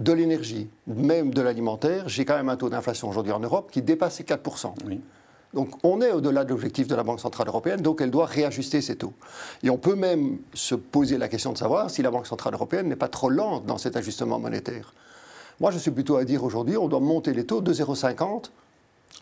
de 0.00 0.12
l'énergie, 0.12 0.68
même 0.86 1.32
de 1.32 1.40
l'alimentaire, 1.40 2.08
j'ai 2.08 2.24
quand 2.24 2.36
même 2.36 2.48
un 2.48 2.56
taux 2.56 2.68
d'inflation 2.68 3.08
aujourd'hui 3.08 3.32
en 3.32 3.40
Europe 3.40 3.70
qui 3.70 3.82
dépasse 3.82 4.18
les 4.18 4.24
4%. 4.24 4.74
Donc 5.54 5.70
on 5.84 6.00
est 6.00 6.10
au-delà 6.10 6.44
de 6.44 6.50
l'objectif 6.50 6.86
de 6.86 6.94
la 6.94 7.02
Banque 7.02 7.20
Centrale 7.20 7.48
Européenne, 7.48 7.82
donc 7.82 8.00
elle 8.00 8.10
doit 8.10 8.26
réajuster 8.26 8.80
ses 8.80 8.96
taux. 8.96 9.12
Et 9.62 9.70
on 9.70 9.78
peut 9.78 9.94
même 9.94 10.38
se 10.54 10.74
poser 10.74 11.18
la 11.18 11.28
question 11.28 11.52
de 11.52 11.58
savoir 11.58 11.90
si 11.90 12.02
la 12.02 12.10
Banque 12.10 12.26
Centrale 12.26 12.54
Européenne 12.54 12.88
n'est 12.88 12.96
pas 12.96 13.08
trop 13.08 13.28
lente 13.28 13.66
dans 13.66 13.78
cet 13.78 13.96
ajustement 13.96 14.38
monétaire. 14.38 14.94
Moi 15.60 15.70
je 15.70 15.78
suis 15.78 15.90
plutôt 15.90 16.16
à 16.16 16.24
dire 16.24 16.42
aujourd'hui, 16.42 16.76
on 16.76 16.88
doit 16.88 17.00
monter 17.00 17.34
les 17.34 17.44
taux 17.44 17.60
de 17.60 17.72
0,50 17.72 18.50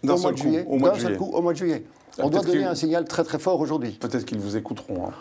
au 0.03 0.17
mois 0.17 0.33
de 0.33 0.37
juillet. 0.37 0.65
Au 0.67 0.77
mois 1.43 1.53
de 1.53 1.59
juillet. 1.59 1.85
On 2.19 2.29
doit 2.29 2.43
donner 2.43 2.65
un 2.65 2.75
signal 2.75 3.05
très 3.05 3.25
très 3.25 3.39
fort 3.39 3.61
aujourd'hui. 3.61 3.93
Peut-être 3.93 4.25
qu'ils 4.25 4.41
vous 4.41 4.57
écouteront. 4.57 5.09
Hein. 5.09 5.13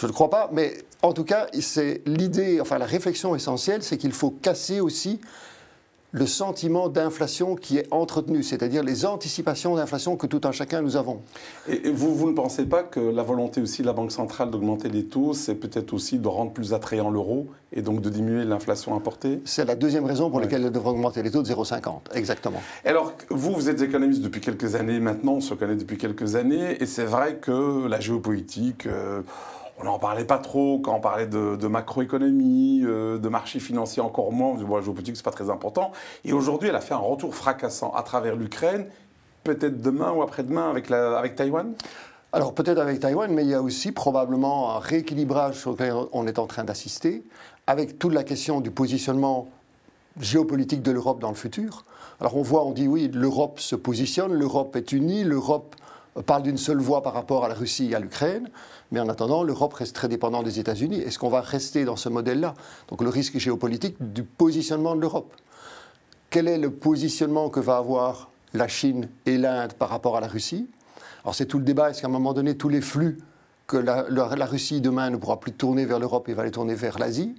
Je 0.00 0.06
ne 0.06 0.12
crois 0.12 0.30
pas, 0.30 0.48
mais 0.52 0.74
en 1.02 1.12
tout 1.12 1.24
cas, 1.24 1.46
c'est 1.60 2.02
l'idée, 2.06 2.60
enfin 2.60 2.78
la 2.78 2.86
réflexion 2.86 3.34
essentielle, 3.34 3.82
c'est 3.82 3.98
qu'il 3.98 4.12
faut 4.12 4.30
casser 4.30 4.80
aussi 4.80 5.20
le 6.12 6.26
sentiment 6.26 6.88
d'inflation 6.88 7.54
qui 7.54 7.76
est 7.76 7.86
entretenu, 7.90 8.42
c'est-à-dire 8.42 8.82
les 8.82 9.04
anticipations 9.04 9.76
d'inflation 9.76 10.16
que 10.16 10.26
tout 10.26 10.40
un 10.44 10.52
chacun 10.52 10.80
nous 10.80 10.96
avons. 10.96 11.20
Et 11.68 11.90
vous, 11.90 12.14
vous 12.14 12.28
ne 12.28 12.34
pensez 12.34 12.64
pas 12.64 12.82
que 12.82 13.00
la 13.00 13.22
volonté 13.22 13.60
aussi 13.60 13.82
de 13.82 13.86
la 13.86 13.92
Banque 13.92 14.12
centrale 14.12 14.50
d'augmenter 14.50 14.88
les 14.88 15.04
taux, 15.04 15.34
c'est 15.34 15.54
peut-être 15.54 15.92
aussi 15.92 16.18
de 16.18 16.28
rendre 16.28 16.52
plus 16.52 16.72
attrayant 16.72 17.10
l'euro 17.10 17.48
et 17.72 17.82
donc 17.82 18.00
de 18.00 18.08
diminuer 18.08 18.44
l'inflation 18.44 18.96
importée? 18.96 19.40
C'est 19.44 19.66
la 19.66 19.74
deuxième 19.74 20.06
raison 20.06 20.30
pour 20.30 20.40
laquelle 20.40 20.64
elle 20.64 20.72
devrait 20.72 20.90
augmenter 20.90 21.22
les 21.22 21.30
taux 21.30 21.42
de 21.42 21.48
0,50, 21.48 22.14
exactement. 22.14 22.62
Alors, 22.86 23.12
vous, 23.28 23.52
vous 23.52 23.68
êtes 23.68 23.82
économiste 23.82 24.22
depuis 24.22 24.40
quelques 24.40 24.76
années 24.76 25.00
maintenant, 25.00 25.34
on 25.34 25.40
se 25.42 25.52
connaît 25.52 25.76
depuis 25.76 25.98
quelques 25.98 26.36
années, 26.36 26.82
et 26.82 26.86
c'est 26.86 27.04
vrai 27.04 27.36
que 27.36 27.86
la 27.86 28.00
géopolitique... 28.00 28.86
Euh, 28.86 29.20
on 29.80 29.84
n'en 29.84 29.98
parlait 29.98 30.24
pas 30.24 30.38
trop 30.38 30.78
quand 30.80 30.94
on 30.94 31.00
parlait 31.00 31.26
de, 31.26 31.66
macroéconomie, 31.66 32.82
euh, 32.84 33.18
de 33.18 33.28
marché 33.28 33.60
financier 33.60 34.02
encore 34.02 34.32
moins. 34.32 34.54
Bon, 34.54 34.76
la 34.76 34.82
géopolitique, 34.82 35.16
c'est 35.16 35.24
pas 35.24 35.30
très 35.30 35.50
important. 35.50 35.92
Et 36.24 36.32
aujourd'hui, 36.32 36.68
elle 36.68 36.76
a 36.76 36.80
fait 36.80 36.94
un 36.94 36.98
retour 36.98 37.34
fracassant 37.34 37.92
à 37.94 38.02
travers 38.02 38.36
l'Ukraine, 38.36 38.86
peut-être 39.44 39.80
demain 39.80 40.12
ou 40.12 40.22
après-demain 40.22 40.70
avec, 40.70 40.90
avec 40.90 41.36
Taïwan? 41.36 41.74
Alors 42.32 42.52
peut-être 42.52 42.78
avec 42.78 43.00
Taïwan, 43.00 43.32
mais 43.32 43.42
il 43.42 43.48
y 43.48 43.54
a 43.54 43.62
aussi 43.62 43.90
probablement 43.90 44.76
un 44.76 44.80
rééquilibrage 44.80 45.54
sur 45.54 45.70
lequel 45.70 45.94
on 46.12 46.26
est 46.26 46.38
en 46.38 46.46
train 46.46 46.64
d'assister, 46.64 47.24
avec 47.66 47.98
toute 47.98 48.12
la 48.12 48.22
question 48.22 48.60
du 48.60 48.70
positionnement 48.70 49.48
géopolitique 50.20 50.82
de 50.82 50.90
l'Europe 50.90 51.20
dans 51.20 51.30
le 51.30 51.36
futur. 51.36 51.84
Alors 52.20 52.36
on 52.36 52.42
voit, 52.42 52.66
on 52.66 52.72
dit 52.72 52.86
oui, 52.86 53.10
l'Europe 53.14 53.60
se 53.60 53.76
positionne, 53.76 54.34
l'Europe 54.34 54.76
est 54.76 54.92
unie, 54.92 55.24
l'Europe 55.24 55.74
parle 56.22 56.42
d'une 56.42 56.56
seule 56.56 56.78
voix 56.78 57.02
par 57.02 57.12
rapport 57.12 57.44
à 57.44 57.48
la 57.48 57.54
Russie 57.54 57.90
et 57.90 57.94
à 57.94 58.00
l'Ukraine, 58.00 58.48
mais 58.90 59.00
en 59.00 59.08
attendant, 59.08 59.42
l'Europe 59.42 59.74
reste 59.74 59.94
très 59.94 60.08
dépendante 60.08 60.44
des 60.44 60.58
États-Unis. 60.58 61.00
Est-ce 61.00 61.18
qu'on 61.18 61.28
va 61.28 61.40
rester 61.40 61.84
dans 61.84 61.96
ce 61.96 62.08
modèle-là? 62.08 62.54
Donc 62.88 63.02
le 63.02 63.08
risque 63.08 63.38
géopolitique 63.38 63.96
du 64.00 64.22
positionnement 64.22 64.96
de 64.96 65.00
l'Europe. 65.00 65.34
Quel 66.30 66.48
est 66.48 66.58
le 66.58 66.70
positionnement 66.70 67.48
que 67.50 67.60
va 67.60 67.76
avoir 67.76 68.30
la 68.54 68.68
Chine 68.68 69.08
et 69.26 69.38
l'Inde 69.38 69.74
par 69.74 69.88
rapport 69.88 70.16
à 70.16 70.20
la 70.20 70.28
Russie? 70.28 70.68
Alors 71.24 71.34
c'est 71.34 71.46
tout 71.46 71.58
le 71.58 71.64
débat, 71.64 71.90
est-ce 71.90 72.00
qu'à 72.00 72.08
un 72.08 72.10
moment 72.10 72.32
donné, 72.32 72.56
tous 72.56 72.68
les 72.68 72.80
flux 72.80 73.18
que 73.66 73.76
la, 73.76 74.46
Russie 74.46 74.80
demain 74.80 75.10
ne 75.10 75.16
pourra 75.16 75.40
plus 75.40 75.52
tourner 75.52 75.84
vers 75.84 75.98
l'Europe 75.98 76.28
et 76.28 76.34
va 76.34 76.44
les 76.44 76.50
tourner 76.50 76.74
vers 76.74 76.98
l'Asie? 76.98 77.34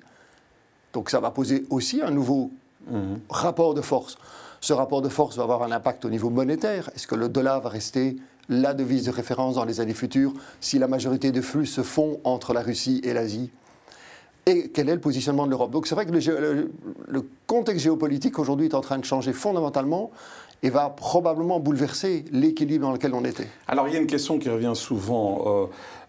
Donc 0.94 1.10
ça 1.10 1.20
va 1.20 1.32
poser 1.32 1.66
aussi 1.70 2.02
un 2.02 2.12
nouveau 2.12 2.52
mhm. 2.90 3.20
rapport 3.30 3.74
de 3.74 3.82
force. 3.82 4.18
Ce 4.62 4.74
rapport 4.74 5.02
de 5.02 5.10
force 5.10 5.38
va 5.38 5.44
avoir 5.44 5.64
un 5.64 5.72
impact 5.72 6.06
au 6.06 6.10
niveau 6.10 6.30
monétaire. 6.30 6.90
Est-ce 6.96 7.08
que 7.08 7.16
le 7.16 7.30
dollar 7.30 7.62
va 7.62 7.70
rester 7.70 8.18
la 8.50 8.74
devise 8.74 9.06
de 9.06 9.12
référence 9.12 9.56
dans 9.56 9.66
les 9.66 9.80
années 9.80 9.94
futures 9.94 10.34
si 10.60 10.80
la 10.80 10.88
majorité 10.88 11.32
des 11.32 11.42
flux 11.42 11.66
se 11.66 11.84
font 11.84 12.20
entre 12.24 12.54
la 12.54 12.62
Russie 12.62 13.00
et 13.04 13.14
l'Asie 13.14 13.52
et 14.50 14.70
quel 14.70 14.90
est 14.90 14.96
le 14.96 15.02
positionnement 15.02 15.46
de 15.46 15.52
l'Europe? 15.52 15.72
Donc 15.72 15.88
c'est 15.88 15.96
vrai 15.96 16.06
que 16.06 16.12
le, 16.12 17.30
contexte 17.46 17.84
géopolitique 17.84 18.40
aujourd'hui 18.40 18.68
est 18.68 18.76
en 18.76 18.82
train 18.82 18.98
de 18.98 19.06
changer 19.06 19.34
fondamentalement 19.34 20.12
et 20.62 20.70
va 20.70 20.90
probablement 20.90 21.60
bouleverser 21.60 22.26
l'équilibre 22.32 22.86
dans 22.86 22.92
lequel 22.92 23.14
on 23.14 23.24
était. 23.24 23.48
Alors 23.68 23.88
il 23.88 23.94
y 23.94 23.98
a 23.98 24.00
une 24.00 24.08
question 24.08 24.40
qui 24.40 24.50
revient 24.50 24.74
souvent 24.76 25.44
euh, 25.46 25.66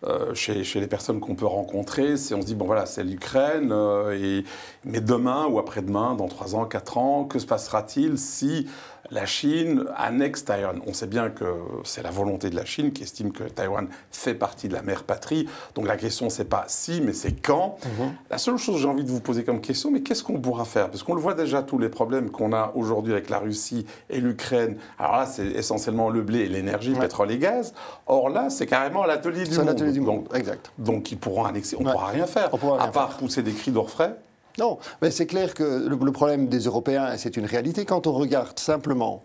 euh, 0.08 0.34
chez, 0.34 0.80
les 0.80 0.86
personnes 0.86 1.20
qu'on 1.20 1.34
peut 1.34 1.46
rencontrer, 1.46 2.16
c'est 2.16 2.34
on 2.34 2.40
se 2.40 2.46
dit, 2.46 2.54
bon 2.54 2.66
voilà, 2.66 2.84
c'est 2.86 3.04
l'Ukraine, 3.04 3.70
euh, 3.70 4.42
mais 4.84 5.00
demain 5.00 5.46
ou 5.46 5.58
après-demain, 5.58 6.14
dans 6.14 6.26
3 6.26 6.56
ans, 6.56 6.64
4 6.64 6.98
ans, 6.98 7.24
que 7.24 7.38
se 7.38 7.46
passera-t-il 7.46 8.18
si 8.18 8.66
la 9.10 9.26
Chine 9.26 9.84
annexe 9.96 10.44
Taïwan. 10.44 10.80
On 10.86 10.92
sait 10.92 11.06
bien 11.06 11.30
que 11.30 11.44
c'est 11.84 12.02
la 12.02 12.10
volonté 12.10 12.50
de 12.50 12.56
la 12.56 12.64
Chine 12.64 12.92
qui 12.92 13.02
estime 13.02 13.32
que 13.32 13.44
Taïwan 13.44 13.88
fait 14.10 14.34
partie 14.34 14.68
de 14.68 14.74
la 14.74 14.82
mère 14.82 15.04
patrie. 15.04 15.48
Donc 15.74 15.86
la 15.86 15.96
question, 15.96 16.30
c'est 16.30 16.44
pas 16.44 16.64
si, 16.68 17.00
mais 17.00 17.12
c'est 17.12 17.32
quand. 17.32 17.76
Mhm. 17.84 18.12
La 18.30 18.38
seule 18.38 18.56
chose 18.56 18.76
que 18.76 18.82
j'ai 18.82 18.88
envie 18.88 19.04
de 19.04 19.10
vous 19.10 19.20
poser 19.20 19.44
comme 19.44 19.60
question, 19.60 19.90
mais 19.90 20.02
qu'est-ce 20.02 20.22
qu'on 20.22 20.38
pourra 20.40 20.64
faire? 20.64 20.90
Parce 20.90 21.02
qu'on 21.02 21.14
le 21.14 21.20
voit 21.20 21.34
déjà, 21.34 21.62
tous 21.62 21.78
les 21.78 21.88
problèmes 21.88 22.30
qu'on 22.30 22.52
a 22.52 22.72
aujourd'hui 22.74 23.12
avec 23.12 23.30
la 23.30 23.38
Russie 23.38 23.86
et 24.08 24.20
l'Ukraine. 24.20 24.76
Alors 24.98 25.16
là, 25.16 25.26
c'est 25.26 25.46
essentiellement 25.46 26.10
le 26.10 26.22
blé 26.22 26.40
et 26.40 26.48
l'énergie, 26.48 26.92
le 26.92 27.00
pétrole 27.00 27.30
et 27.30 27.38
gaz. 27.38 27.74
Or 28.06 28.28
là, 28.28 28.50
c'est 28.50 28.66
carrément 28.66 29.04
l'atelier 29.04 29.44
du, 29.44 29.58
monde. 29.58 29.74
du 29.74 30.00
monde. 30.00 30.24
Donc, 30.24 30.36
exact. 30.36 30.72
Donc 30.78 31.12
ils 31.12 31.18
pourront 31.18 31.44
annexer. 31.44 31.76
On 31.78 31.84
ne 31.84 31.92
pourra 31.92 32.08
rien 32.08 32.26
faire, 32.26 32.50
à 32.78 32.88
part 32.88 33.16
pousser 33.16 33.42
des 33.42 33.52
cris 33.52 33.70
d'orfraie. 33.70 34.16
Non, 34.58 34.78
mais 35.00 35.10
c'est 35.10 35.26
clair 35.26 35.54
que 35.54 35.86
le, 35.88 36.12
problème 36.12 36.48
des 36.48 36.60
Européens, 36.60 37.16
c'est 37.16 37.36
une 37.36 37.46
réalité. 37.46 37.84
Quand 37.84 38.06
on 38.06 38.12
regarde 38.12 38.58
simplement 38.58 39.22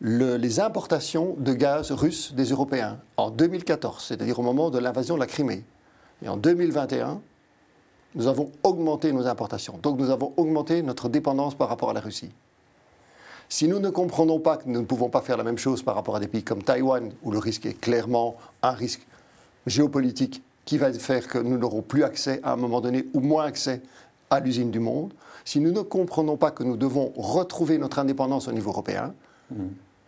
les 0.00 0.60
importations 0.60 1.34
de 1.38 1.54
gaz 1.54 1.90
russe 1.92 2.34
des 2.34 2.44
Européens 2.44 2.98
en 3.16 3.30
2014, 3.30 4.04
c'est-à-dire 4.06 4.38
au 4.38 4.42
moment 4.42 4.70
de 4.70 4.78
l'invasion 4.78 5.14
de 5.14 5.20
la 5.20 5.26
Crimée, 5.26 5.64
et 6.22 6.28
en 6.28 6.36
2021, 6.36 7.20
nous 8.14 8.26
avons 8.26 8.50
augmenté 8.62 9.12
nos 9.12 9.26
importations. 9.26 9.78
Donc 9.82 9.98
nous 9.98 10.10
avons 10.10 10.32
augmenté 10.36 10.82
notre 10.82 11.08
dépendance 11.08 11.54
par 11.54 11.68
rapport 11.68 11.90
à 11.90 11.92
la 11.92 12.00
Russie. 12.00 12.30
Si 13.48 13.68
nous 13.68 13.78
ne 13.78 13.90
comprenons 13.90 14.40
pas 14.40 14.56
que 14.56 14.68
nous 14.68 14.80
ne 14.80 14.86
pouvons 14.86 15.08
pas 15.08 15.20
faire 15.20 15.36
la 15.36 15.44
même 15.44 15.58
chose 15.58 15.82
par 15.82 15.94
rapport 15.94 16.16
à 16.16 16.20
des 16.20 16.26
pays 16.26 16.42
comme 16.42 16.62
Taïwan, 16.62 17.12
où 17.22 17.30
le 17.30 17.38
risque 17.38 17.66
est 17.66 17.78
clairement 17.78 18.36
un 18.62 18.72
risque 18.72 19.06
géopolitique 19.66 20.42
qui 20.64 20.78
va 20.78 20.92
faire 20.92 21.28
que 21.28 21.38
nous 21.38 21.56
n'aurons 21.56 21.82
plus 21.82 22.02
accès 22.02 22.40
à 22.42 22.52
un 22.52 22.56
moment 22.56 22.80
donné, 22.80 23.06
ou 23.14 23.20
moins 23.20 23.44
accès 23.44 23.82
à 24.30 24.40
l'usine 24.40 24.70
du 24.70 24.80
monde, 24.80 25.12
si 25.44 25.60
nous 25.60 25.72
ne 25.72 25.80
comprenons 25.80 26.36
pas 26.36 26.50
que 26.50 26.64
nous 26.64 26.76
devons 26.76 27.12
retrouver 27.16 27.78
notre 27.78 27.98
indépendance 27.98 28.48
au 28.48 28.52
niveau 28.52 28.70
européen, 28.70 29.14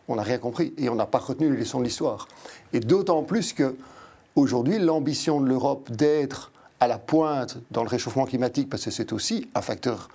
on 0.08 0.16
n'a 0.16 0.22
rien 0.22 0.38
compris 0.38 0.74
et 0.76 0.88
on 0.88 0.94
n'a 0.94 1.06
pas 1.06 1.18
retenu 1.18 1.50
les 1.50 1.58
leçons 1.58 1.78
de 1.78 1.84
l'histoire. 1.84 2.26
Et 2.72 2.80
d'autant 2.80 3.22
plus 3.22 3.52
que 3.52 3.76
aujourd'hui, 4.34 4.78
l'ambition 4.78 5.40
de 5.40 5.46
l'Europe 5.46 5.90
d'être 5.90 6.50
à 6.80 6.88
la 6.88 6.98
pointe 6.98 7.58
dans 7.70 7.82
le 7.82 7.88
réchauffement 7.88 8.24
climatique, 8.24 8.68
parce 8.68 8.84
que 8.84 8.90
c'est 8.90 9.12
aussi 9.12 9.48
un 9.54 9.62
facteur 9.62 10.08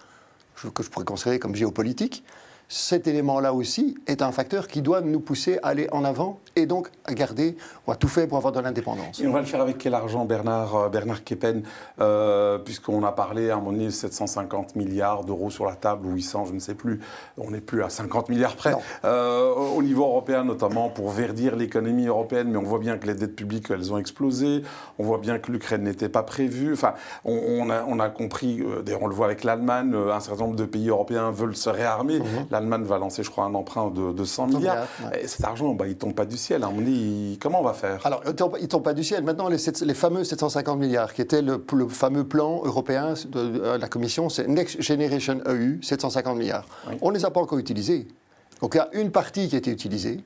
que 0.74 0.84
je 0.84 0.90
pourrais 0.90 1.06
considérer 1.06 1.40
comme 1.40 1.56
géopolitique, 1.56 2.24
cet 2.74 3.08
élément-là 3.08 3.54
aussi 3.54 3.96
est 4.08 4.24
un 4.24 4.32
facteur 4.32 4.68
qui 4.68 4.82
doit 4.82 5.02
nous 5.02 5.20
pousser 5.20 5.60
à 5.62 5.68
aller 5.68 5.88
en 5.92 6.04
avant 6.04 6.40
et 6.56 6.66
donc 6.66 6.90
à 7.06 7.14
garder 7.14 7.56
ou 7.86 7.92
à 7.92 7.96
tout 7.96 8.08
faire 8.08 8.28
pour 8.28 8.38
avoir 8.38 8.52
de 8.52 8.60
l'indépendance. 8.60 9.20
Et 9.20 9.28
on 9.28 9.32
va 9.32 9.42
le 9.42 9.46
faire 9.46 9.62
avec 9.62 9.78
quel 9.78 9.94
argent, 9.94 10.26
Bernard, 10.26 10.76
euh, 10.76 10.90
Bernard 10.90 11.24
Keppen 11.24 11.62
euh, 12.02 12.58
Puisqu'on 12.58 13.04
a 13.04 13.12
parlé 13.12 13.52
à 13.52 13.54
un 13.54 13.58
moment 13.58 13.74
donné 13.74 13.86
de 13.86 13.90
750 13.92 14.76
milliards 14.76 15.24
d'euros 15.24 15.52
sur 15.52 15.66
la 15.66 15.76
table, 15.76 16.08
ou 16.08 16.14
800, 16.14 16.46
je 16.46 16.54
ne 16.54 16.60
sais 16.60 16.74
plus. 16.74 17.00
On 17.38 17.52
n'est 17.52 17.62
plus 17.62 17.84
à 17.84 17.90
50 17.90 18.30
milliards 18.30 18.56
près. 18.56 18.74
Euh, 19.06 19.54
au 19.54 19.84
niveau 19.84 20.06
européen, 20.06 20.44
notamment, 20.44 20.90
pour 20.90 21.12
verdir 21.12 21.56
l'économie 21.56 22.08
européenne, 22.08 22.50
mais 22.50 22.58
on 22.58 22.64
voit 22.64 22.80
bien 22.80 22.98
que 22.98 23.06
les 23.06 23.14
dettes 23.14 23.36
publiques, 23.36 23.68
elles 23.70 23.94
ont 23.94 24.00
explosé. 24.00 24.64
On 24.98 25.04
voit 25.04 25.20
bien 25.20 25.38
que 25.38 25.52
l'Ukraine 25.52 25.84
n'était 25.84 26.10
pas 26.10 26.24
prévue. 26.24 26.74
Enfin, 26.74 26.96
on, 27.24 27.70
a, 27.70 27.84
on 27.88 28.00
a, 28.00 28.10
compris, 28.10 28.64
d'ailleurs, 28.84 29.04
on 29.04 29.08
le 29.08 29.16
voit 29.16 29.28
avec 29.28 29.44
l'Allemagne, 29.44 29.94
un 29.94 30.20
certain 30.20 30.46
nombre 30.46 30.56
de 30.56 30.66
pays 30.66 30.90
européens 30.90 31.30
veulent 31.30 31.56
se 31.56 31.70
réarmer. 31.70 32.20
Mhm. 32.20 32.48
L'Allemagne 32.64 32.88
va 32.88 32.98
lancer, 32.98 33.24
je 33.24 33.30
crois, 33.30 33.44
un 33.44 33.54
emprunt 33.54 33.92
de, 33.92 34.24
100 34.24 34.48
milliards. 34.48 34.88
Et 35.20 35.28
cet 35.28 35.44
argent, 35.44 35.74
bah, 35.74 35.86
il 35.86 35.92
ne 35.92 35.96
tombe 35.96 36.14
pas 36.14 36.26
du 36.26 36.38
ciel. 36.38 36.64
On 36.64 36.80
dit, 36.80 37.38
comment 37.42 37.60
on 37.60 37.64
va 37.64 37.74
faire? 37.74 38.06
Alors, 38.06 38.22
il 38.26 38.30
ne 38.30 38.68
tombe 38.68 38.84
pas 38.84 38.94
du 38.94 39.04
ciel. 39.04 39.24
Maintenant, 39.24 39.50
les, 39.50 39.58
les, 39.82 39.94
fameux 39.94 40.24
750 40.24 40.80
milliards, 40.80 41.14
qui 41.14 41.22
étaient 41.22 41.42
le, 41.42 41.62
fameux 41.90 42.24
plan 42.24 42.62
européen 42.64 43.16
de, 43.28 43.78
la 43.78 43.88
Commission, 43.88 44.30
c'est 44.30 44.48
Next 44.48 44.82
Generation 44.82 45.42
EU, 45.48 45.82
750 45.82 46.38
milliards. 46.38 46.66
On 47.02 47.12
ne 47.12 47.18
les 47.18 47.26
a 47.26 47.32
pas 47.32 47.42
encore 47.42 47.58
utilisés. 47.58 48.08
Donc, 48.62 48.76
il 48.76 48.78
y 48.78 48.82
a 48.82 48.90
une 48.94 49.12
partie 49.12 49.50
qui 49.50 49.56
a 49.56 49.58
été 49.58 49.72
utilisée. 49.72 50.24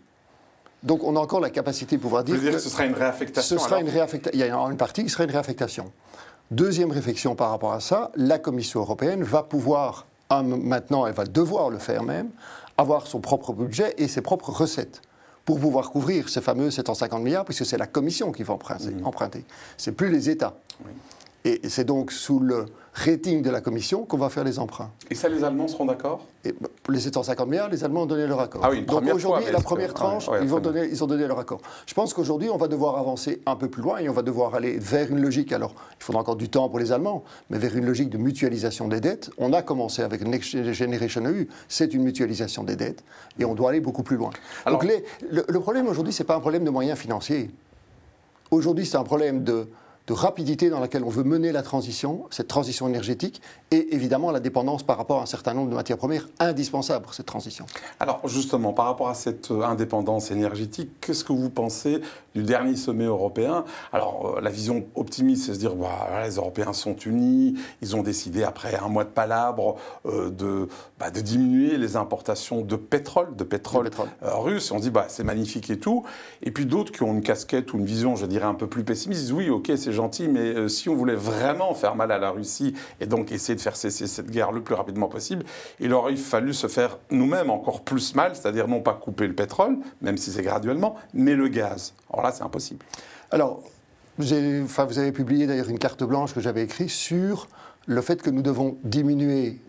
Donc, 0.84 1.03
on 1.03 1.15
a 1.15 1.20
encore 1.20 1.39
la 1.39 1.50
capacité 1.50 1.98
de 1.98 2.01
pouvoir 2.01 2.24
dire. 2.24 2.36
Vous 2.36 2.41
dire 2.41 2.51
que 2.51 2.60
ce 2.60 2.70
sera 2.70 2.86
une 2.86 2.94
réaffectation 2.94 3.58
Ce 3.58 3.63
sera 3.63 3.82
une 3.82 3.89
réaffectation. 3.89 4.39
Il 4.39 4.46
y 4.46 4.50
a 4.50 4.56
une 4.56 4.77
partie 4.77 5.03
qui 5.03 5.10
sera 5.10 5.24
une 5.24 5.32
réaffectation. 5.32 5.91
Deuxième 6.51 6.91
réflexion 6.91 7.36
par 7.36 7.50
rapport 7.50 7.74
à 7.74 7.79
ça, 7.79 8.12
la 8.15 8.38
Commission 8.38 8.79
européenne 8.79 9.24
va 9.24 9.44
pouvoir 9.44 10.06
maintenant, 10.29 11.05
elle 11.07 11.13
va 11.13 11.25
devoir 11.25 11.69
le 11.69 11.77
faire 11.77 12.03
même, 12.03 12.29
avoir 12.77 13.07
son 13.07 13.19
propre 13.19 13.53
budget 13.53 13.93
et 13.98 14.07
ses 14.07 14.22
propres 14.22 14.51
recettes 14.51 15.01
pour 15.46 15.60
pouvoir 15.60 15.91
couvrir 15.91 16.27
ces 16.27 16.41
fameux 16.41 16.69
750 16.69 17.24
milliards, 17.24 17.46
puisque 17.46 17.65
c'est 17.65 17.77
la 17.77 17.88
Commission 17.88 18.31
qui 18.31 18.43
va 18.43 18.53
emprunter. 18.53 18.91
Mmh. 18.91 19.05
emprunter. 19.05 19.46
Ce 19.77 19.89
n'est 19.89 19.96
plus 19.96 20.12
les 20.12 20.29
États. 20.29 20.55
Et 21.48 21.70
c'est 21.70 21.86
donc 21.86 22.12
sous 22.12 22.39
le 22.39 22.66
rating 22.94 23.42
de 23.42 23.50
la 23.50 23.62
Commission 23.62 24.04
qu'on 24.04 24.18
va 24.18 24.27
faire 24.27 24.44
les 24.44 24.60
emprunts. 24.60 24.92
Et 25.10 25.16
ça, 25.16 25.30
les 25.30 25.46
Allemands 25.46 25.70
seront 25.70 25.86
d'accord? 25.86 26.25
Bah, 26.44 26.68
Les 26.89 27.00
750 27.00 27.48
milliards, 27.48 27.70
les 27.70 27.86
Allemands 27.86 28.01
ont 28.01 28.06
donné 28.06 28.27
leur 28.27 28.42
accord. 28.42 28.60
Ah 28.66 28.70
oui, 28.70 28.82
Donc 28.82 29.04
aujourd'hui, 29.13 29.46
la 29.50 29.62
première 29.62 29.94
tranche, 29.94 30.30
ils, 30.42 30.48
vont 30.50 30.60
donner, 30.60 30.89
ils 30.92 31.01
ont 31.06 31.08
donné 31.08 31.25
leur 31.25 31.39
accord. 31.39 31.62
Je 31.86 31.94
pense 31.94 32.13
qu'aujourd'hui, 32.13 32.50
on 32.50 32.58
va 32.58 32.68
devoir 32.68 32.98
avancer 32.98 33.42
un 33.46 33.56
peu 33.56 33.70
plus 33.70 33.82
loin 33.82 34.00
et 34.00 34.10
on 34.10 34.13
va 34.13 34.24
devoir 34.24 34.56
aller 34.56 34.77
vers 34.77 35.10
une 35.10 35.22
logique. 35.22 35.54
Alors, 35.54 35.74
il 35.98 36.04
faudra 36.04 36.20
encore 36.20 36.36
du 36.36 36.50
temps 36.50 36.68
pour 36.68 36.80
les 36.80 36.92
Allemands, 36.92 37.24
mais 37.50 37.60
vers 37.60 37.77
une 37.77 37.86
logique 37.86 38.10
de 38.10 38.18
mutualisation 38.18 38.89
des 38.89 39.00
dettes. 39.00 39.30
On 39.38 39.54
a 39.54 39.62
commencé 39.62 40.01
avec 40.01 40.27
Next 40.27 40.74
Generation 40.74 41.24
EU, 41.27 41.48
c'est 41.70 41.94
une 41.94 42.04
mutualisation 42.04 42.66
des 42.66 42.75
dettes 42.75 43.06
et 43.39 43.46
on 43.46 43.56
doit 43.56 43.70
aller 43.70 43.80
beaucoup 43.80 44.04
plus 44.04 44.18
loin. 44.18 44.32
Donc 44.66 44.84
les, 44.84 45.06
le, 45.32 45.46
le 45.48 45.60
problème 45.62 45.88
aujourd'hui, 45.88 46.12
ce 46.12 46.24
n'est 46.24 46.27
pas 46.27 46.36
un 46.36 46.42
problème 46.42 46.66
de 46.66 46.72
moyens 46.72 47.00
financiers. 47.00 47.50
Aujourd'hui, 48.51 48.86
c'est 48.86 48.98
un 48.98 49.04
problème 49.04 49.46
de 49.46 49.70
de 50.08 50.14
rapidité 50.14 50.70
dans 50.70 50.80
laquelle 50.80 51.04
on 51.04 51.10
veut 51.10 51.26
mener 51.26 51.52
la 51.52 51.62
transition, 51.62 52.26
cette 52.32 52.48
transition 52.48 52.88
énergétique, 52.88 53.42
et 53.72 53.94
évidemment 53.94 54.32
la 54.32 54.40
dépendance 54.40 54.84
par 54.84 54.98
rapport 54.98 55.20
à 55.20 55.24
un 55.24 55.28
certain 55.28 55.54
nombre 55.54 55.70
de 55.70 55.76
matières 55.76 55.98
premières 55.98 56.28
indispensables 56.40 57.04
pour 57.04 57.14
cette 57.14 57.26
transition. 57.26 57.66
Alors 58.00 58.22
justement, 58.26 58.72
par 58.72 58.86
rapport 58.86 59.10
à 59.10 59.14
cette 59.14 59.52
euh, 59.52 59.64
indépendance 59.64 60.32
énergétique, 60.32 60.92
qu'est-ce 61.02 61.26
que 61.26 61.34
vous 61.34 61.50
pensez 61.50 62.00
du 62.34 62.44
dernier 62.44 62.78
sommet 62.78 63.04
européen? 63.04 63.66
Alors 63.92 64.38
euh, 64.38 64.42
la 64.42 64.50
vision 64.50 64.86
optimiste, 64.96 65.48
c'est 65.48 65.54
se 65.54 65.60
dire, 65.60 65.76
bah, 65.76 66.08
les 66.26 66.36
Européens 66.36 66.72
sont 66.72 66.96
unis, 66.96 67.56
ils 67.82 67.96
ont 67.98 68.04
décidé 68.04 68.44
après 68.44 68.76
un 68.76 68.88
mois 68.88 69.04
de 69.04 69.10
palabres 69.10 69.76
euh, 70.06 70.30
de, 70.30 70.70
bah, 71.00 71.12
de 71.12 71.20
diminuer 71.20 71.78
les 71.78 71.98
importations 71.98 72.62
de 72.62 72.76
pétrole, 72.78 73.36
de 73.36 73.44
pétrole, 73.44 73.90
russe, 74.22 74.72
on 74.72 74.80
dit, 74.80 74.90
bah, 74.90 75.08
c'est 75.10 75.26
magnifique 75.26 75.70
et 75.70 75.80
tout. 75.80 76.06
Et 76.44 76.52
puis 76.52 76.66
d'autres 76.66 76.94
qui 76.94 77.04
ont 77.04 77.14
une 77.14 77.22
casquette 77.22 77.74
ou 77.74 77.78
une 77.78 77.86
vision, 77.86 78.16
je 78.16 78.26
dirais, 78.26 78.46
un 78.46 78.54
peu 78.54 78.68
plus 78.68 78.86
pessimiste, 78.86 79.22
disent, 79.22 79.34
oui, 79.34 79.50
ok, 79.50 79.72
c'est 79.76 79.97
gentil, 79.98 80.30
mais 80.30 80.39
euh, 80.39 80.68
si 80.68 80.88
on 80.89 80.96
voulait 80.96 81.16
vraiment 81.16 81.74
faire 81.74 81.96
mal 81.96 82.12
à 82.12 82.18
la 82.18 82.30
Russie 82.30 82.74
et 83.01 83.06
donc 83.06 83.32
essayer 83.32 83.56
de 83.56 83.62
faire 83.62 83.75
cesser 83.75 84.08
cette 84.08 84.32
guerre 84.32 84.51
le 84.51 84.62
plus 84.62 84.75
rapidement 84.75 85.08
possible, 85.08 85.44
il 85.80 85.94
aurait 85.94 86.16
fallu 86.16 86.54
se 86.54 86.68
faire 86.68 86.98
nous-mêmes 87.12 87.50
encore 87.50 87.82
plus 87.82 88.16
mal, 88.16 88.36
c'est-à-dire 88.36 88.68
non 88.68 88.82
pas 88.82 88.94
couper 88.94 89.27
le 89.27 89.36
pétrole, 89.36 89.77
même 90.01 90.18
si 90.18 90.32
c'est 90.32 90.44
graduellement, 90.44 90.96
mais 91.13 91.36
le 91.36 91.50
gaz. 91.50 91.94
Alors 92.12 92.24
là, 92.25 92.32
c'est 92.32 92.44
impossible. 92.44 92.86
Alors, 93.32 93.62
vous 94.18 94.34
avez, 94.34 94.62
enfin, 94.62 94.86
vous 94.86 94.98
avez 94.98 95.12
publié 95.12 95.46
d'ailleurs 95.46 95.70
une 95.70 95.80
carte 95.80 96.04
blanche 96.04 96.34
que 96.34 96.39
j'avais 96.39 96.63
écrite 96.63 96.89
sur 96.89 97.48
le 97.86 98.01
fait 98.01 98.22
que 98.22 98.30
nous 98.30 98.42
devons 98.42 98.77
diminuer 98.84 99.60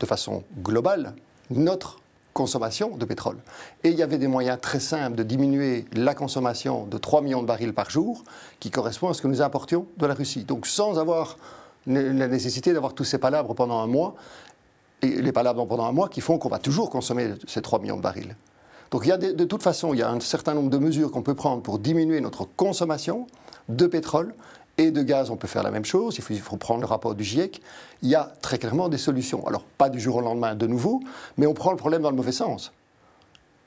de 0.00 0.06
façon 0.06 0.44
globale 0.62 1.14
notre 1.50 2.01
consommation 2.32 2.96
de 2.96 3.04
pétrole. 3.04 3.38
Et 3.84 3.90
il 3.90 3.96
y 3.96 4.02
avait 4.02 4.18
des 4.18 4.26
moyens 4.26 4.58
très 4.60 4.80
simples 4.80 5.16
de 5.16 5.22
diminuer 5.22 5.84
la 5.92 6.14
consommation 6.14 6.86
de 6.86 6.98
3 6.98 7.22
millions 7.22 7.42
de 7.42 7.46
barils 7.46 7.74
par 7.74 7.90
jour, 7.90 8.24
qui 8.60 8.70
correspond 8.70 9.08
à 9.08 9.14
ce 9.14 9.22
que 9.22 9.28
nous 9.28 9.42
importions 9.42 9.86
de 9.98 10.06
la 10.06 10.14
Russie. 10.14 10.44
Donc 10.44 10.66
sans 10.66 10.98
avoir 10.98 11.36
la 11.86 12.28
nécessité 12.28 12.72
d'avoir 12.72 12.94
tous 12.94 13.04
ces 13.04 13.18
palabres 13.18 13.54
pendant 13.54 13.80
un 13.80 13.86
mois, 13.86 14.14
et 15.02 15.20
les 15.20 15.32
palabres 15.32 15.66
pendant 15.66 15.84
un 15.84 15.92
mois 15.92 16.08
qui 16.08 16.20
font 16.20 16.38
qu'on 16.38 16.48
va 16.48 16.58
toujours 16.58 16.88
consommer 16.90 17.34
ces 17.46 17.60
3 17.60 17.80
millions 17.80 17.96
de 17.96 18.02
barils. 18.02 18.36
Donc 18.92 19.02
il 19.04 19.08
y 19.08 19.12
a 19.12 19.16
de, 19.16 19.44
toute 19.44 19.62
façon, 19.62 19.94
il 19.94 20.00
y 20.00 20.02
a 20.02 20.10
un 20.10 20.20
certain 20.20 20.54
nombre 20.54 20.70
de 20.70 20.78
mesures 20.78 21.10
qu'on 21.10 21.22
peut 21.22 21.34
prendre 21.34 21.62
pour 21.62 21.78
diminuer 21.78 22.20
notre 22.20 22.44
consommation 22.44 23.26
de 23.68 23.86
pétrole 23.86 24.34
et 24.78 24.90
de 24.90 25.02
gaz, 25.02 25.30
on 25.30 25.36
peut 25.36 25.48
faire 25.48 25.62
la 25.62 25.70
même 25.70 25.84
chose, 25.84 26.16
il 26.16 26.22
faut, 26.22 26.32
il 26.32 26.40
faut, 26.40 26.56
prendre 26.56 26.80
le 26.80 26.86
rapport 26.86 27.14
du 27.14 27.24
GIEC, 27.24 27.60
il 28.02 28.08
y 28.08 28.14
a 28.14 28.32
très 28.40 28.58
clairement 28.58 28.88
des 28.88 28.98
solutions. 28.98 29.46
Alors 29.46 29.64
pas 29.64 29.88
du 29.88 30.00
jour 30.00 30.16
au 30.16 30.20
lendemain 30.20 30.54
de 30.54 30.66
nouveau, 30.66 31.00
mais 31.36 31.46
on 31.46 31.54
prend 31.54 31.70
le 31.70 31.76
problème 31.76 32.02
dans 32.02 32.10
le 32.10 32.16
mauvais 32.16 32.32
sens. 32.32 32.72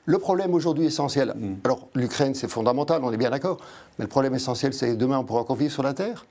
Le 0.04 0.18
problème 0.18 0.54
aujourd'hui 0.54 0.86
essentiel, 0.86 1.34
mm. 1.36 1.56
alors 1.64 1.88
l'Ukraine 1.94 2.34
c'est 2.34 2.48
fondamental, 2.48 3.02
on 3.04 3.12
est 3.12 3.16
bien 3.16 3.30
d'accord, 3.30 3.58
mais 3.98 4.04
le 4.04 4.08
problème 4.08 4.34
essentiel 4.34 4.72
c'est 4.72 4.96
demain 4.96 5.18
on 5.18 5.24
pourra 5.24 5.40
encore 5.40 5.56
vivre 5.56 5.72
sur 5.72 5.82
la 5.82 5.94
Terre. 5.94 6.26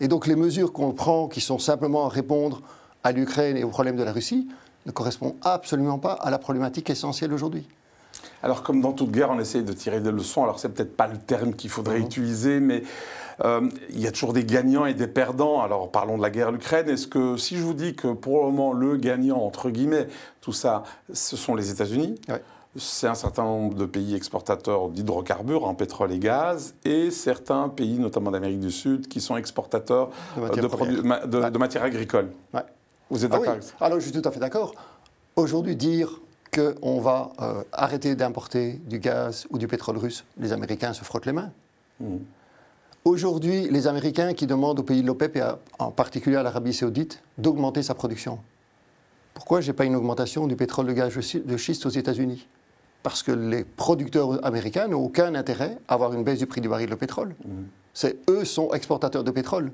Et 0.00 0.08
donc 0.08 0.26
les 0.26 0.36
mesures 0.36 0.72
qu'on 0.72 0.92
prend 0.92 1.28
qui 1.28 1.40
sont 1.40 1.58
simplement 1.58 2.06
à 2.06 2.08
répondre 2.08 2.62
à 3.04 3.12
l'Ukraine 3.12 3.56
et 3.56 3.64
au 3.64 3.68
problème 3.68 3.96
de 3.96 4.02
la 4.02 4.12
Russie 4.12 4.48
ne 4.86 4.92
correspondent 4.92 5.36
absolument 5.42 5.98
pas 5.98 6.12
à 6.12 6.30
la 6.30 6.38
problématique 6.38 6.90
essentielle 6.90 7.32
aujourd'hui. 7.32 7.66
Alors, 8.42 8.62
comme 8.62 8.80
dans 8.80 8.92
toute 8.92 9.10
guerre, 9.10 9.30
on 9.30 9.38
essaye 9.38 9.62
de 9.62 9.72
tirer 9.72 10.00
des 10.00 10.10
leçons. 10.10 10.42
Alors, 10.42 10.58
c'est 10.58 10.68
peut-être 10.68 10.96
pas 10.96 11.06
le 11.06 11.18
terme 11.18 11.54
qu'il 11.54 11.70
faudrait 11.70 12.00
mm. 12.00 12.04
utiliser, 12.04 12.60
mais 12.60 12.82
euh, 13.44 13.68
il 13.90 14.00
y 14.00 14.06
a 14.06 14.12
toujours 14.12 14.32
des 14.32 14.44
gagnants 14.44 14.86
et 14.86 14.94
des 14.94 15.06
perdants. 15.06 15.62
Alors, 15.62 15.90
parlons 15.90 16.16
de 16.16 16.22
la 16.22 16.30
guerre 16.30 16.52
d'Ukraine. 16.52 16.88
Est-ce 16.88 17.06
que 17.06 17.36
si 17.36 17.56
je 17.56 17.62
vous 17.62 17.74
dis 17.74 17.94
que 17.94 18.08
pour 18.08 18.38
le 18.38 18.50
moment, 18.50 18.72
le 18.72 18.96
gagnant, 18.96 19.38
entre 19.38 19.70
guillemets, 19.70 20.08
tout 20.40 20.52
ça, 20.52 20.82
ce 21.12 21.36
sont 21.36 21.54
les 21.54 21.70
États-Unis 21.70 22.20
c'est 22.76 23.06
un 23.06 23.14
certain 23.14 23.44
nombre 23.44 23.74
de 23.74 23.84
pays 23.84 24.14
exportateurs 24.14 24.88
d'hydrocarbures, 24.88 25.64
en 25.64 25.74
pétrole 25.74 26.12
et 26.12 26.18
gaz, 26.18 26.74
et 26.84 27.10
certains 27.10 27.68
pays, 27.68 27.98
notamment 27.98 28.30
d'Amérique 28.30 28.60
du 28.60 28.70
Sud, 28.70 29.08
qui 29.08 29.20
sont 29.20 29.36
exportateurs 29.36 30.10
de 30.36 31.58
matières, 31.58 31.82
agricoles. 31.82 32.30
Vous 33.10 33.24
êtes 33.24 33.32
ah 33.34 33.38
d'accord 33.38 33.56
Alors 33.80 34.00
je 34.00 34.04
suis 34.08 34.12
tout 34.12 34.26
à 34.26 34.30
fait 34.30 34.40
d'accord. 34.40 34.74
Aujourd'hui, 35.36 35.76
dire 35.76 36.20
qu'on 36.52 37.00
va 37.00 37.32
euh, 37.40 37.62
arrêter 37.72 38.14
d'importer 38.14 38.80
du 38.86 38.98
gaz 38.98 39.46
ou 39.50 39.58
du 39.58 39.66
pétrole 39.66 39.96
russe, 39.96 40.24
les 40.38 40.52
Américains 40.52 40.92
se 40.92 41.02
frottent 41.02 41.26
les 41.26 41.32
mains. 41.32 41.50
Hmm. 41.98 42.18
Aujourd'hui, 43.04 43.68
les 43.70 43.86
Américains 43.86 44.34
qui 44.34 44.46
demandent 44.46 44.78
aux 44.78 44.84
pays 44.84 45.02
de 45.02 45.06
l'OPEP, 45.06 45.36
et 45.36 45.42
en 45.78 45.90
particulier 45.90 46.36
à 46.36 46.42
l'Arabie 46.42 46.74
saoudite, 46.74 47.22
d'augmenter 47.38 47.82
sa 47.82 47.94
production. 47.94 48.38
Pourquoi 49.34 49.60
je 49.60 49.68
n'ai 49.68 49.72
pas 49.72 49.86
une 49.86 49.96
augmentation 49.96 50.46
du 50.46 50.54
pétrole 50.54 50.86
de 50.86 50.92
gaz 50.92 51.12
de 51.34 51.56
schiste 51.56 51.86
aux 51.86 51.90
États-Unis? 51.90 52.46
Parce 53.02 53.22
que 53.22 53.32
les 53.32 53.64
producteurs 53.64 54.44
américains 54.44 54.88
n'ont 54.88 55.02
aucun 55.02 55.34
intérêt 55.34 55.78
à 55.88 55.94
avoir 55.94 56.12
une 56.12 56.22
baisse 56.22 56.38
du 56.38 56.46
prix 56.46 56.60
du 56.60 56.68
baril 56.68 56.88
de 56.88 56.94
pétrole. 56.94 57.34
Mmh. 57.44 57.62
C'est 57.94 58.18
eux 58.30 58.44
sont 58.44 58.72
exportateurs 58.72 59.24
de 59.24 59.30
pétrole. 59.30 59.72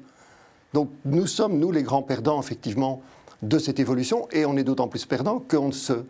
Donc 0.72 0.90
nous 1.04 1.26
sommes, 1.26 1.58
nous, 1.58 1.72
les 1.72 1.82
grands 1.82 2.02
perdants, 2.02 2.40
effectivement, 2.40 3.02
de 3.42 3.58
cette 3.58 3.80
évolution, 3.80 4.28
et 4.32 4.46
on 4.46 4.56
est 4.56 4.64
d'autant 4.64 4.88
plus 4.88 5.04
perdants 5.04 5.40
qu'on 5.40 5.68
ne, 5.68 5.72
se, 5.72 6.04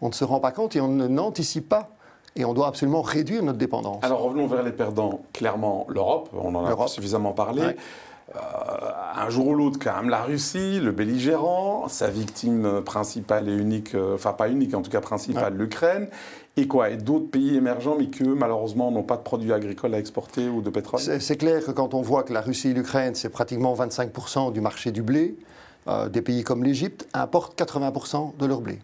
on 0.00 0.08
ne 0.08 0.14
se 0.14 0.24
rend 0.24 0.40
pas 0.40 0.52
compte 0.52 0.76
et 0.76 0.80
on 0.80 0.88
n'anticipe 0.88 1.68
pas. 1.68 1.88
Et 2.36 2.44
on 2.44 2.54
doit 2.54 2.68
absolument 2.68 3.02
réduire 3.02 3.42
notre 3.42 3.58
dépendance. 3.58 4.04
Alors 4.04 4.22
revenons 4.22 4.46
vers 4.46 4.62
les 4.62 4.70
perdants. 4.70 5.22
Clairement, 5.32 5.86
l'Europe, 5.88 6.30
on 6.32 6.54
en 6.54 6.64
a 6.64 6.86
suffisamment 6.86 7.32
parlé. 7.32 7.62
Euh, 8.36 8.38
un 9.16 9.28
jour 9.28 9.48
ou 9.48 9.54
l'autre, 9.56 9.80
quand 9.82 9.96
même, 9.96 10.08
la 10.08 10.22
Russie, 10.22 10.78
le 10.78 10.92
belligérant, 10.92 11.88
sa 11.88 12.08
victime 12.08 12.80
principale 12.82 13.48
et 13.48 13.52
unique, 13.52 13.96
euh, 13.96 14.14
enfin 14.14 14.32
pas 14.32 14.48
unique, 14.48 14.72
en 14.74 14.82
tout 14.82 14.90
cas 14.90 15.00
principale, 15.00 15.56
l'Ukraine, 15.56 16.06
et 16.56 16.68
quoi 16.68 16.90
Et 16.90 16.96
d'autres 16.96 17.28
pays 17.28 17.56
émergents, 17.56 17.96
mais 17.98 18.08
qui, 18.08 18.22
eux, 18.22 18.36
malheureusement, 18.36 18.92
n'ont 18.92 19.02
pas 19.02 19.16
de 19.16 19.22
produits 19.22 19.52
agricoles 19.52 19.94
à 19.94 19.98
exporter 19.98 20.48
ou 20.48 20.62
de 20.62 20.70
pétrole 20.70 21.00
C'est 21.00 21.36
clair 21.36 21.64
que 21.64 21.72
quand 21.72 21.92
on 21.94 22.02
voit 22.02 22.22
que 22.22 22.32
la 22.32 22.40
Russie 22.40 22.68
et 22.68 22.74
l'Ukraine, 22.74 23.16
c'est 23.16 23.30
pratiquement 23.30 23.74
25% 23.74 24.52
du 24.52 24.60
marché 24.60 24.92
du 24.92 25.02
blé, 25.02 25.36
euh, 25.88 26.08
des 26.08 26.22
pays 26.22 26.44
comme 26.44 26.62
l'Égypte 26.62 27.08
importent 27.14 27.58
80% 27.58 28.36
de 28.38 28.46
leur 28.46 28.60
blé. 28.60 28.78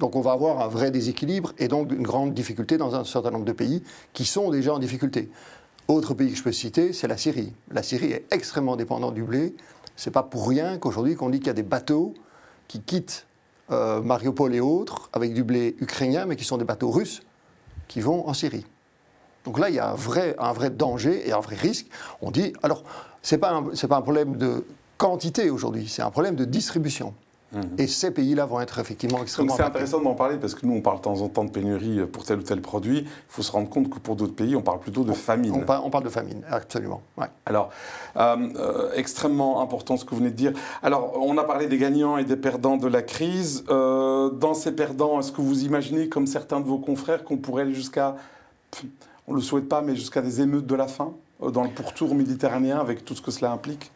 Donc 0.00 0.16
on 0.16 0.20
va 0.20 0.32
avoir 0.32 0.60
un 0.60 0.68
vrai 0.68 0.90
déséquilibre 0.90 1.52
et 1.58 1.68
donc 1.68 1.92
une 1.92 2.02
grande 2.02 2.34
difficulté 2.34 2.76
dans 2.76 2.94
un 2.94 3.04
certain 3.04 3.30
nombre 3.30 3.44
de 3.44 3.52
pays 3.52 3.82
qui 4.12 4.24
sont 4.24 4.50
déjà 4.50 4.74
en 4.74 4.78
difficulté. 4.78 5.30
Autre 5.86 6.14
pays 6.14 6.30
que 6.30 6.36
je 6.36 6.42
peux 6.42 6.52
citer, 6.52 6.92
c'est 6.92 7.08
la 7.08 7.16
Syrie. 7.16 7.52
La 7.70 7.82
Syrie 7.82 8.12
est 8.12 8.26
extrêmement 8.32 8.76
dépendante 8.76 9.14
du 9.14 9.22
blé. 9.22 9.54
Ce 9.96 10.08
n'est 10.08 10.12
pas 10.12 10.22
pour 10.22 10.48
rien 10.48 10.78
qu'aujourd'hui 10.78 11.14
qu'on 11.14 11.30
dit 11.30 11.38
qu'il 11.38 11.48
y 11.48 11.50
a 11.50 11.54
des 11.54 11.62
bateaux 11.62 12.14
qui 12.68 12.80
quittent 12.80 13.26
euh, 13.70 14.00
Mariupol 14.02 14.54
et 14.54 14.60
autres 14.60 15.10
avec 15.12 15.32
du 15.32 15.44
blé 15.44 15.76
ukrainien, 15.80 16.26
mais 16.26 16.36
qui 16.36 16.44
sont 16.44 16.58
des 16.58 16.64
bateaux 16.64 16.90
russes 16.90 17.22
qui 17.86 18.00
vont 18.00 18.26
en 18.28 18.34
Syrie. 18.34 18.66
Donc 19.44 19.58
là, 19.58 19.68
il 19.68 19.76
y 19.76 19.78
a 19.78 19.90
un 19.90 19.94
vrai, 19.94 20.34
danger 20.70 21.28
et 21.28 21.32
un 21.32 21.40
vrai 21.40 21.56
risque. 21.56 21.86
On 22.22 22.30
dit, 22.30 22.54
alors, 22.62 22.82
ce 23.22 23.34
n'est 23.34 23.38
pas 23.38 23.52
un 23.52 24.02
problème 24.02 24.36
de 24.36 24.64
quantité 24.96 25.50
aujourd'hui, 25.50 25.86
c'est 25.88 26.02
un 26.02 26.10
problème 26.10 26.34
de 26.34 26.44
distribution. 26.44 27.14
Mhm. 27.54 27.76
Et 27.78 27.86
ces 27.86 28.10
pays-là 28.10 28.46
vont 28.46 28.60
être 28.60 28.78
effectivement 28.78 29.22
extrêmement. 29.22 29.56
C'est 29.56 29.62
intéressant 29.62 30.00
d'en 30.00 30.14
parler 30.14 30.36
parce 30.36 30.54
que 30.54 30.66
nous, 30.66 30.74
on 30.74 30.80
parle 30.80 30.98
de 30.98 31.02
temps 31.02 31.20
en 31.20 31.28
temps 31.28 31.44
de 31.44 31.50
pénurie 31.50 32.00
pour 32.06 32.24
tel 32.24 32.38
ou 32.38 32.42
tel 32.42 32.60
produit. 32.60 32.98
Il 32.98 33.08
faut 33.28 33.42
se 33.42 33.52
rendre 33.52 33.68
compte 33.68 33.90
que 33.90 33.98
pour 33.98 34.16
d'autres 34.16 34.34
pays, 34.34 34.56
on 34.56 34.62
parle 34.62 34.80
plutôt 34.80 35.04
de 35.04 35.12
famine. 35.12 35.52
On, 35.54 35.90
parle, 35.90 36.04
de 36.04 36.08
famine, 36.08 36.42
absolument. 36.50 37.02
Alors, 37.46 37.70
euh, 38.16 38.36
euh, 38.56 38.90
extrêmement 38.94 39.60
important 39.60 39.96
ce 39.96 40.04
que 40.04 40.10
vous 40.10 40.18
venez 40.18 40.30
de 40.30 40.36
dire. 40.36 40.52
Alors, 40.82 41.14
on 41.20 41.36
a 41.38 41.44
parlé 41.44 41.66
des 41.66 41.78
gagnants 41.78 42.16
et 42.16 42.24
des 42.24 42.36
perdants 42.36 42.76
de 42.76 42.88
la 42.88 43.02
crise. 43.02 43.64
Euh, 43.68 44.30
dans 44.30 44.54
ces 44.54 44.72
perdants, 44.72 45.20
est-ce 45.20 45.32
que 45.32 45.40
vous 45.40 45.64
imaginez, 45.64 46.08
comme 46.08 46.26
certains 46.26 46.60
de 46.60 46.66
vos 46.66 46.78
confrères, 46.78 47.24
qu'on 47.24 47.36
pourrait 47.36 47.62
aller 47.62 47.74
jusqu'à, 47.74 48.16
on 49.26 49.32
ne 49.32 49.36
le 49.36 49.42
souhaite 49.42 49.68
pas, 49.68 49.82
mais 49.82 49.96
jusqu'à 49.96 50.22
des 50.22 50.40
émeutes 50.40 50.66
de 50.66 50.74
la 50.74 50.88
faim 50.88 51.12
dans 51.40 51.62
le 51.62 51.70
pourtour 51.70 52.14
méditerranéen 52.14 52.78
avec 52.78 53.04
tout 53.04 53.14
ce 53.14 53.22
que 53.22 53.30
cela 53.30 53.50
implique? 53.52 53.90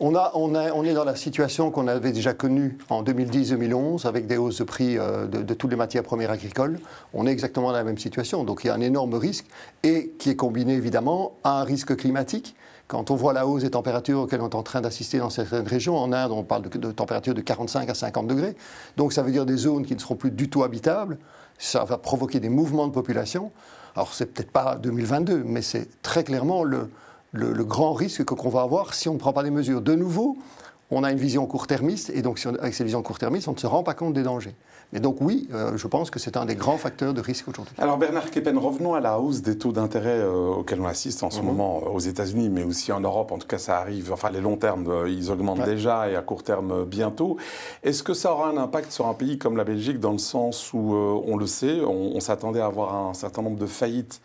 On, 0.00 0.84
est 0.84 0.94
dans 0.94 1.04
la 1.04 1.16
situation 1.16 1.70
qu'on 1.70 1.86
avait 1.86 2.12
déjà 2.12 2.34
connue 2.34 2.78
en 2.90 3.02
2010-2011 3.02 4.06
avec 4.06 4.26
des 4.26 4.36
hausses 4.36 4.58
de 4.58 4.64
prix 4.64 4.98
euh, 4.98 5.26
de, 5.26 5.54
toutes 5.54 5.70
les 5.70 5.76
matières 5.76 6.02
premières 6.02 6.30
agricoles. 6.30 6.80
On 7.14 7.26
est 7.26 7.30
exactement 7.30 7.68
dans 7.68 7.76
la 7.76 7.84
même 7.84 7.98
situation. 7.98 8.44
Donc 8.44 8.64
il 8.64 8.68
y 8.68 8.70
a 8.70 8.74
un 8.74 8.80
énorme 8.80 9.14
risque 9.14 9.46
et 9.82 10.12
qui 10.18 10.30
est 10.30 10.36
combiné 10.36 10.74
évidemment 10.74 11.32
à 11.44 11.60
un 11.60 11.64
risque 11.64 11.96
climatique. 11.96 12.56
Quand 12.88 13.10
on 13.10 13.16
voit 13.16 13.32
la 13.32 13.46
hausse 13.46 13.62
des 13.62 13.70
températures 13.70 14.20
auxquelles 14.20 14.40
on 14.40 14.48
est 14.48 14.54
en 14.54 14.62
train 14.62 14.80
d'assister 14.80 15.18
dans 15.18 15.30
certaines 15.30 15.66
régions, 15.66 15.96
en 15.96 16.12
Inde, 16.12 16.32
on 16.32 16.42
parle 16.42 16.62
de, 16.68 16.78
de 16.78 16.92
températures 16.92 17.34
de 17.34 17.40
45 17.40 17.88
à 17.88 17.94
50 17.94 18.26
degrés. 18.26 18.56
Donc 18.96 19.12
ça 19.12 19.22
veut 19.22 19.30
dire 19.30 19.46
des 19.46 19.56
zones 19.56 19.86
qui 19.86 19.94
ne 19.94 20.00
seront 20.00 20.16
plus 20.16 20.30
du 20.30 20.50
tout 20.50 20.62
habitables. 20.62 21.18
Ça 21.58 21.84
va 21.84 21.96
provoquer 21.96 22.40
des 22.40 22.48
mouvements 22.48 22.86
de 22.86 22.92
population. 22.92 23.52
Alors 23.94 24.12
c'est 24.14 24.26
peut-être 24.26 24.50
pas 24.50 24.76
2022, 24.76 25.42
mais 25.44 25.62
c'est 25.62 26.02
très 26.02 26.24
clairement 26.24 26.64
le, 26.64 26.88
le, 27.32 27.64
grand 27.64 27.92
risque 27.92 28.24
qu'on 28.24 28.48
va 28.48 28.62
avoir 28.62 28.94
si 28.94 29.08
on 29.08 29.14
ne 29.14 29.18
prend 29.18 29.32
pas 29.32 29.42
des 29.42 29.50
mesures. 29.50 29.80
De 29.80 29.94
nouveau, 29.94 30.36
on 30.90 31.04
a 31.04 31.10
une 31.10 31.18
vision 31.18 31.46
court-termiste, 31.46 32.10
et 32.10 32.22
donc 32.22 32.44
avec 32.60 32.74
cette 32.74 32.84
vision 32.84 33.02
court-termiste, 33.02 33.48
on 33.48 33.52
ne 33.52 33.58
se 33.58 33.66
rend 33.66 33.82
pas 33.82 33.94
compte 33.94 34.12
des 34.12 34.22
dangers. 34.22 34.54
Et 34.94 35.00
donc 35.00 35.16
oui, 35.22 35.48
euh, 35.54 35.76
je 35.76 35.86
pense 35.86 36.10
que 36.10 36.18
c'est 36.18 36.36
un 36.36 36.44
des 36.44 36.54
grands 36.54 36.76
facteurs 36.76 37.14
de 37.14 37.22
risque 37.22 37.48
aujourd'hui. 37.48 37.74
Alors 37.78 37.96
Bernard 37.96 38.30
Keppen, 38.30 38.58
revenons 38.58 38.92
à 38.92 39.00
la 39.00 39.18
hausse 39.18 39.40
des 39.40 39.56
taux 39.56 39.72
d'intérêt 39.72 40.18
euh, 40.18 40.56
auxquels 40.56 40.82
on 40.82 40.86
assiste 40.86 41.22
en 41.22 41.30
ce 41.30 41.40
mhm. 41.40 41.46
moment 41.46 41.82
euh, 41.82 41.88
aux 41.88 41.98
États-Unis, 41.98 42.50
mais 42.50 42.62
aussi 42.62 42.92
en 42.92 43.00
Europe. 43.00 43.32
En 43.32 43.38
tout 43.38 43.46
cas, 43.46 43.56
ça 43.56 43.78
arrive. 43.78 44.12
Enfin, 44.12 44.30
les 44.30 44.42
longs 44.42 44.58
termes, 44.58 45.06
ils 45.08 45.30
augmentent 45.30 45.64
déjà 45.64 46.10
et 46.10 46.16
à 46.16 46.20
court 46.20 46.42
terme 46.42 46.84
bientôt. 46.84 47.38
Est-ce 47.82 48.02
que 48.02 48.12
ça 48.12 48.32
aura 48.32 48.50
un 48.50 48.58
impact 48.58 48.92
sur 48.92 49.06
un 49.06 49.14
pays 49.14 49.38
comme 49.38 49.56
la 49.56 49.64
Belgique 49.64 49.98
dans 49.98 50.12
le 50.12 50.18
sens 50.18 50.74
où, 50.74 50.94
on 50.94 51.38
le 51.38 51.46
sait, 51.46 51.80
on, 51.80 52.20
s'attendait 52.20 52.60
à 52.60 52.66
avoir 52.66 52.94
un 52.94 53.14
certain 53.14 53.42
nombre 53.42 53.58
de 53.58 53.66
faillites 53.66 54.20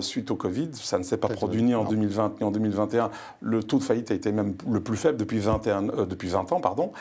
suite 0.00 0.30
au 0.30 0.36
Covid. 0.36 0.70
Ça 0.74 0.98
ne 0.98 1.02
s'est 1.02 1.16
pas 1.16 1.28
produit 1.28 1.62
ni 1.62 1.74
en 1.74 1.84
2020 1.84 2.40
ni 2.40 2.46
en 2.46 2.50
2021. 2.50 3.10
Le 3.40 3.62
taux 3.62 3.78
de 3.78 3.82
faillite 3.82 4.10
a 4.10 4.14
été 4.14 4.32
même 4.32 4.54
le 4.70 4.80
plus 4.80 4.96
faible 4.96 5.16
depuis 5.16 5.38
21, 5.38 5.82
depuis 6.06 6.28
20 6.28 6.52
ans. 6.52 6.60
Pardon. 6.60 6.92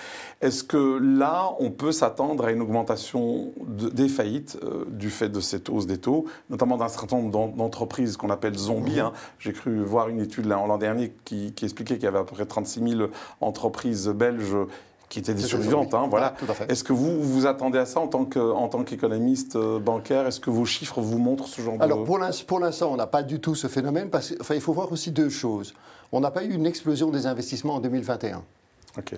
Est-ce 0.42 0.64
que 0.64 1.00
là, 1.02 1.54
on 1.60 1.72
peut 1.72 1.92
s'attendre 1.92 2.46
à 2.46 2.52
une 2.52 2.62
augmentation 2.62 3.52
des 3.68 4.08
faillites 4.08 4.58
euh, 4.64 4.86
du 4.88 5.10
fait 5.10 5.30
de 5.30 5.40
cette 5.40 5.70
hausse 5.70 5.88
des 5.88 5.98
taux, 5.98 6.26
notamment 6.50 6.78
d'un 6.78 6.88
certain 6.88 7.18
nombre 7.18 7.56
d'entreprises 7.56 8.18
qu'on 8.18 8.30
appelle 8.30 8.58
zombies. 8.58 8.94
Mhm. 8.94 9.00
Hein. 9.00 9.14
J'ai 9.40 9.54
cru 9.54 9.82
voir 9.84 10.10
une 10.10 10.20
étude 10.20 10.46
l'an 10.46 10.78
dernier 10.78 11.14
qui, 11.26 11.54
expliquait 11.62 11.96
qu'il 11.96 12.04
y 12.04 12.08
avait 12.08 12.20
à 12.20 12.24
peu 12.24 12.36
près 12.36 12.46
36 12.46 12.98
000 12.98 13.10
entreprises 13.40 14.08
belges 14.08 14.56
qui 15.12 15.20
étaient 15.20 15.34
des 15.34 15.44
survivantes. 15.44 15.94
Hein, 15.94 16.08
voilà. 16.10 16.34
Est-ce 16.70 16.86
que 16.86 16.94
vous 16.94 17.22
vous 17.22 17.46
attendez 17.46 17.78
à 17.78 17.86
ça 17.86 18.00
en 18.00 18.08
tant 18.08 18.84
qu'économiste 18.84 19.58
euh, 19.58 19.78
bancaire? 19.78 20.26
Est-ce 20.26 20.40
que 20.40 20.50
vos 20.50 20.64
chiffres 20.64 21.02
vous 21.02 21.18
montrent 21.18 21.50
ce 21.50 21.62
genre 21.62 21.78
de... 21.78 21.84
Alors 21.84 22.06
pour 22.06 22.18
l'instant, 22.18 22.94
on 22.94 22.96
n'a 22.96 23.08
pas 23.08 23.22
du 23.22 23.42
tout 23.42 23.54
ce 23.54 23.68
phénomène. 23.68 24.10
Parce, 24.10 24.34
enfin, 24.40 24.56
il 24.56 24.62
faut 24.62 24.72
voir 24.72 24.90
aussi 24.90 25.12
deux 25.12 25.30
choses. 25.30 25.74
On 26.14 26.22
n'a 26.22 26.32
pas 26.32 26.46
eu 26.46 26.54
une 26.54 26.66
explosion 26.66 27.12
des 27.12 27.28
investissements 27.28 27.76
en 27.76 27.80
2021. 27.82 28.42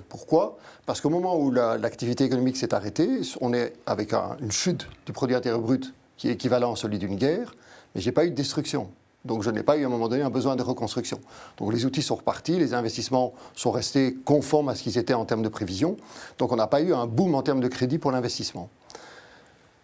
Pourquoi? 0.09 0.57
Parce 0.87 0.99
qu'au 0.99 1.09
moment 1.09 1.37
où 1.37 1.51
l'activité 1.51 2.23
économique 2.23 2.57
s'est 2.57 2.73
arrêtée, 2.73 3.21
on 3.39 3.53
est 3.53 3.73
avec 3.85 4.13
une 4.13 4.51
chute 4.51 4.87
du 5.05 5.13
produit 5.13 5.35
intérieur 5.35 5.61
brut 5.61 5.93
qui 6.17 6.27
est 6.27 6.31
équivalent 6.31 6.73
à 6.73 6.75
celui 6.75 6.97
d'une 6.97 7.15
guerre, 7.15 7.53
mais 7.93 8.01
je 8.01 8.07
n'ai 8.07 8.11
pas 8.11 8.25
eu 8.25 8.31
de 8.31 8.35
destruction. 8.35 8.89
Donc 9.25 9.41
je 9.43 9.49
n'ai 9.49 9.63
pas 9.63 9.77
eu 9.77 9.83
à 9.83 9.87
un 9.87 9.89
moment 9.89 10.09
donné 10.09 10.21
un 10.21 10.29
besoin 10.29 10.55
de 10.55 10.63
reconstruction. 10.63 11.19
Donc 11.57 11.71
les 11.71 11.85
outils 11.85 12.01
sont 12.01 12.15
repartis, 12.15 12.59
les 12.59 12.73
investissements 12.73 13.33
sont 13.55 13.71
restés 13.71 14.15
conformes 14.25 14.69
à 14.69 14.75
ce 14.75 14.83
qu'ils 14.83 14.97
étaient 14.97 15.13
en 15.13 15.25
termes 15.25 15.43
de 15.43 15.49
prévision. 15.49 15.95
Donc 16.37 16.51
on 16.51 16.57
n'a 16.57 16.67
pas 16.67 16.81
eu 16.81 16.93
un 16.93 17.07
boom 17.07 17.35
en 17.35 17.41
termes 17.41 17.61
de 17.61 17.67
crédit 17.69 17.97
pour 17.97 18.11
l'investissement. 18.11 18.69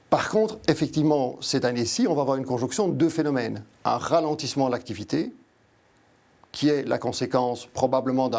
Par 0.10 0.30
contre, 0.30 0.58
effectivement, 0.68 1.38
cette 1.40 1.66
année-ci, 1.66 2.08
on 2.08 2.16
va 2.16 2.24
avoir 2.24 2.38
une 2.38 2.46
conjonction 2.46 2.88
de 2.88 2.94
deux 2.94 3.10
phénomènes. 3.10 3.64
Un 3.86 3.98
ralentissement 3.98 4.66
de 4.68 4.72
l'activité, 4.72 5.32
qui 6.52 6.68
est 6.68 6.84
la 6.84 6.98
conséquence 6.98 7.68
probablement 7.68 8.30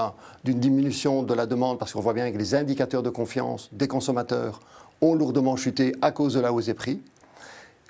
d'une 0.43 0.59
diminution 0.59 1.23
de 1.23 1.33
la 1.33 1.47
demande, 1.47 1.79
parce 1.79 1.93
qu'on 1.93 2.01
voit 2.01 2.13
bien 2.13 2.31
que 2.33 2.39
les 2.39 2.57
indicateurs 2.57 3.05
de 3.05 3.11
confiance 3.11 3.69
des 3.71 3.87
consommateurs 3.87 4.61
ont 5.01 5.15
lourdement 5.15 5.55
chuté 5.57 5.95
à 6.03 6.11
cause 6.11 6.35
de 6.35 6.41
la 6.41 6.53
hausse 6.53 6.67
des 6.67 6.75
prix. 6.75 7.01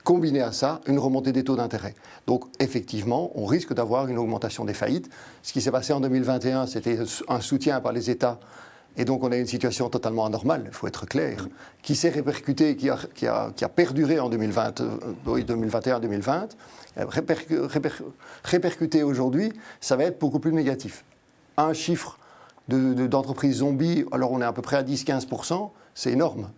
Combiné 0.05 0.41
à 0.41 0.53
ça, 0.53 0.81
une 0.87 0.99
remontée 0.99 1.33
des 1.33 1.45
taux 1.45 1.57
d'intérêt. 1.57 1.95
Donc 2.27 2.45
effectivement, 2.59 3.31
on 3.35 3.45
risque 3.45 3.75
d'avoir 3.75 4.09
une 4.09 4.19
augmentation 4.19 4.65
des 4.65 4.75
faillites. 4.75 5.11
Ce 5.43 5.53
qui 5.53 5.61
s'est 5.61 5.71
passé 5.71 5.93
en 5.93 6.01
2021, 6.01 6.67
c'était 6.67 6.99
un 7.29 7.41
soutien 7.41 7.81
par 7.81 7.93
les 7.93 8.11
États 8.11 8.41
et 8.97 9.05
donc 9.05 9.23
on 9.23 9.31
a 9.31 9.37
une 9.37 9.47
situation 9.47 9.89
totalement 9.89 10.27
anormale, 10.27 10.65
il 10.67 10.73
faut 10.73 10.87
être 10.87 11.07
clair, 11.07 11.49
qui 11.83 11.95
s'est 11.95 12.09
répercutée, 12.09 12.77
qui 12.77 12.91
a, 12.91 12.99
qui, 13.15 13.27
a, 13.27 13.53
qui 13.55 13.65
a, 13.65 13.69
perduré 13.69 14.19
en 14.19 14.29
2020, 14.29 14.83
2021-2020, 15.27 16.49
euh, 16.99 17.07
répercuté 18.45 19.03
aujourd'hui, 19.03 19.53
ça 19.81 19.97
va 19.97 20.05
être 20.05 20.19
beaucoup 20.19 20.41
plus 20.41 20.53
négatif. 20.53 21.05
Un 21.57 21.73
chiffre 21.73 22.19
d'entreprises 22.69 23.55
de, 23.55 23.59
zombies, 23.59 24.05
alors 24.13 24.33
on 24.33 24.41
est 24.41 24.45
à 24.45 24.53
peu 24.53 24.63
près 24.63 24.77
à 24.77 24.83
10-15%, 24.83 25.71
c'est 25.95 26.11
énorme 26.11 26.51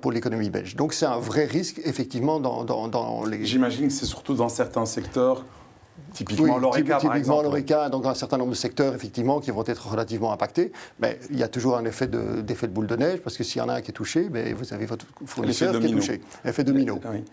pour 0.00 0.12
l'économie 0.12 0.50
belge. 0.50 0.76
Donc 0.76 0.92
c'est 0.92 1.06
un 1.06 1.18
vrai 1.18 1.44
risque, 1.46 1.80
effectivement, 1.84 2.38
dans, 2.40 2.64
dans, 2.64 2.88
dans 2.88 3.24
les... 3.24 3.44
J'imagine 3.44 3.88
que 3.88 3.92
c'est 3.92 4.06
surtout 4.06 4.34
dans 4.34 4.48
certains 4.48 4.86
secteurs 4.86 5.44
Typiquement 6.14 6.58
l'ORECA, 6.58 6.98
par 6.98 7.00
typiquement 7.00 7.42
l'ORECA, 7.42 7.88
donc 7.88 8.06
un 8.06 8.14
certain 8.14 8.38
nombre 8.38 8.50
de 8.50 8.56
secteurs, 8.56 8.94
effectivement, 8.94 9.40
qui 9.40 9.50
vont 9.50 9.64
être 9.66 9.88
relativement 9.90 10.32
impactés. 10.32 10.72
Mais 11.00 11.18
il 11.30 11.38
y 11.38 11.42
a 11.42 11.48
toujours 11.48 11.76
un 11.76 11.84
effet 11.84 12.06
de, 12.06 12.40
d'effet 12.40 12.68
de 12.68 12.72
boule 12.72 12.86
de 12.86 12.96
neige, 12.96 13.20
parce 13.20 13.36
que 13.36 13.44
s'il 13.44 13.60
y 13.60 13.64
en 13.64 13.68
a 13.68 13.74
un 13.74 13.80
qui 13.80 13.90
est 13.90 13.94
touché, 13.94 14.28
ben, 14.28 14.54
vous 14.54 14.72
avez 14.72 14.86
votre 14.86 15.06
fournisseur 15.26 15.78
qui 15.78 15.86
est 15.86 15.90
touché. 15.90 16.20
Effet 16.44 16.64
domino. 16.64 17.00
Oui. 17.10 17.24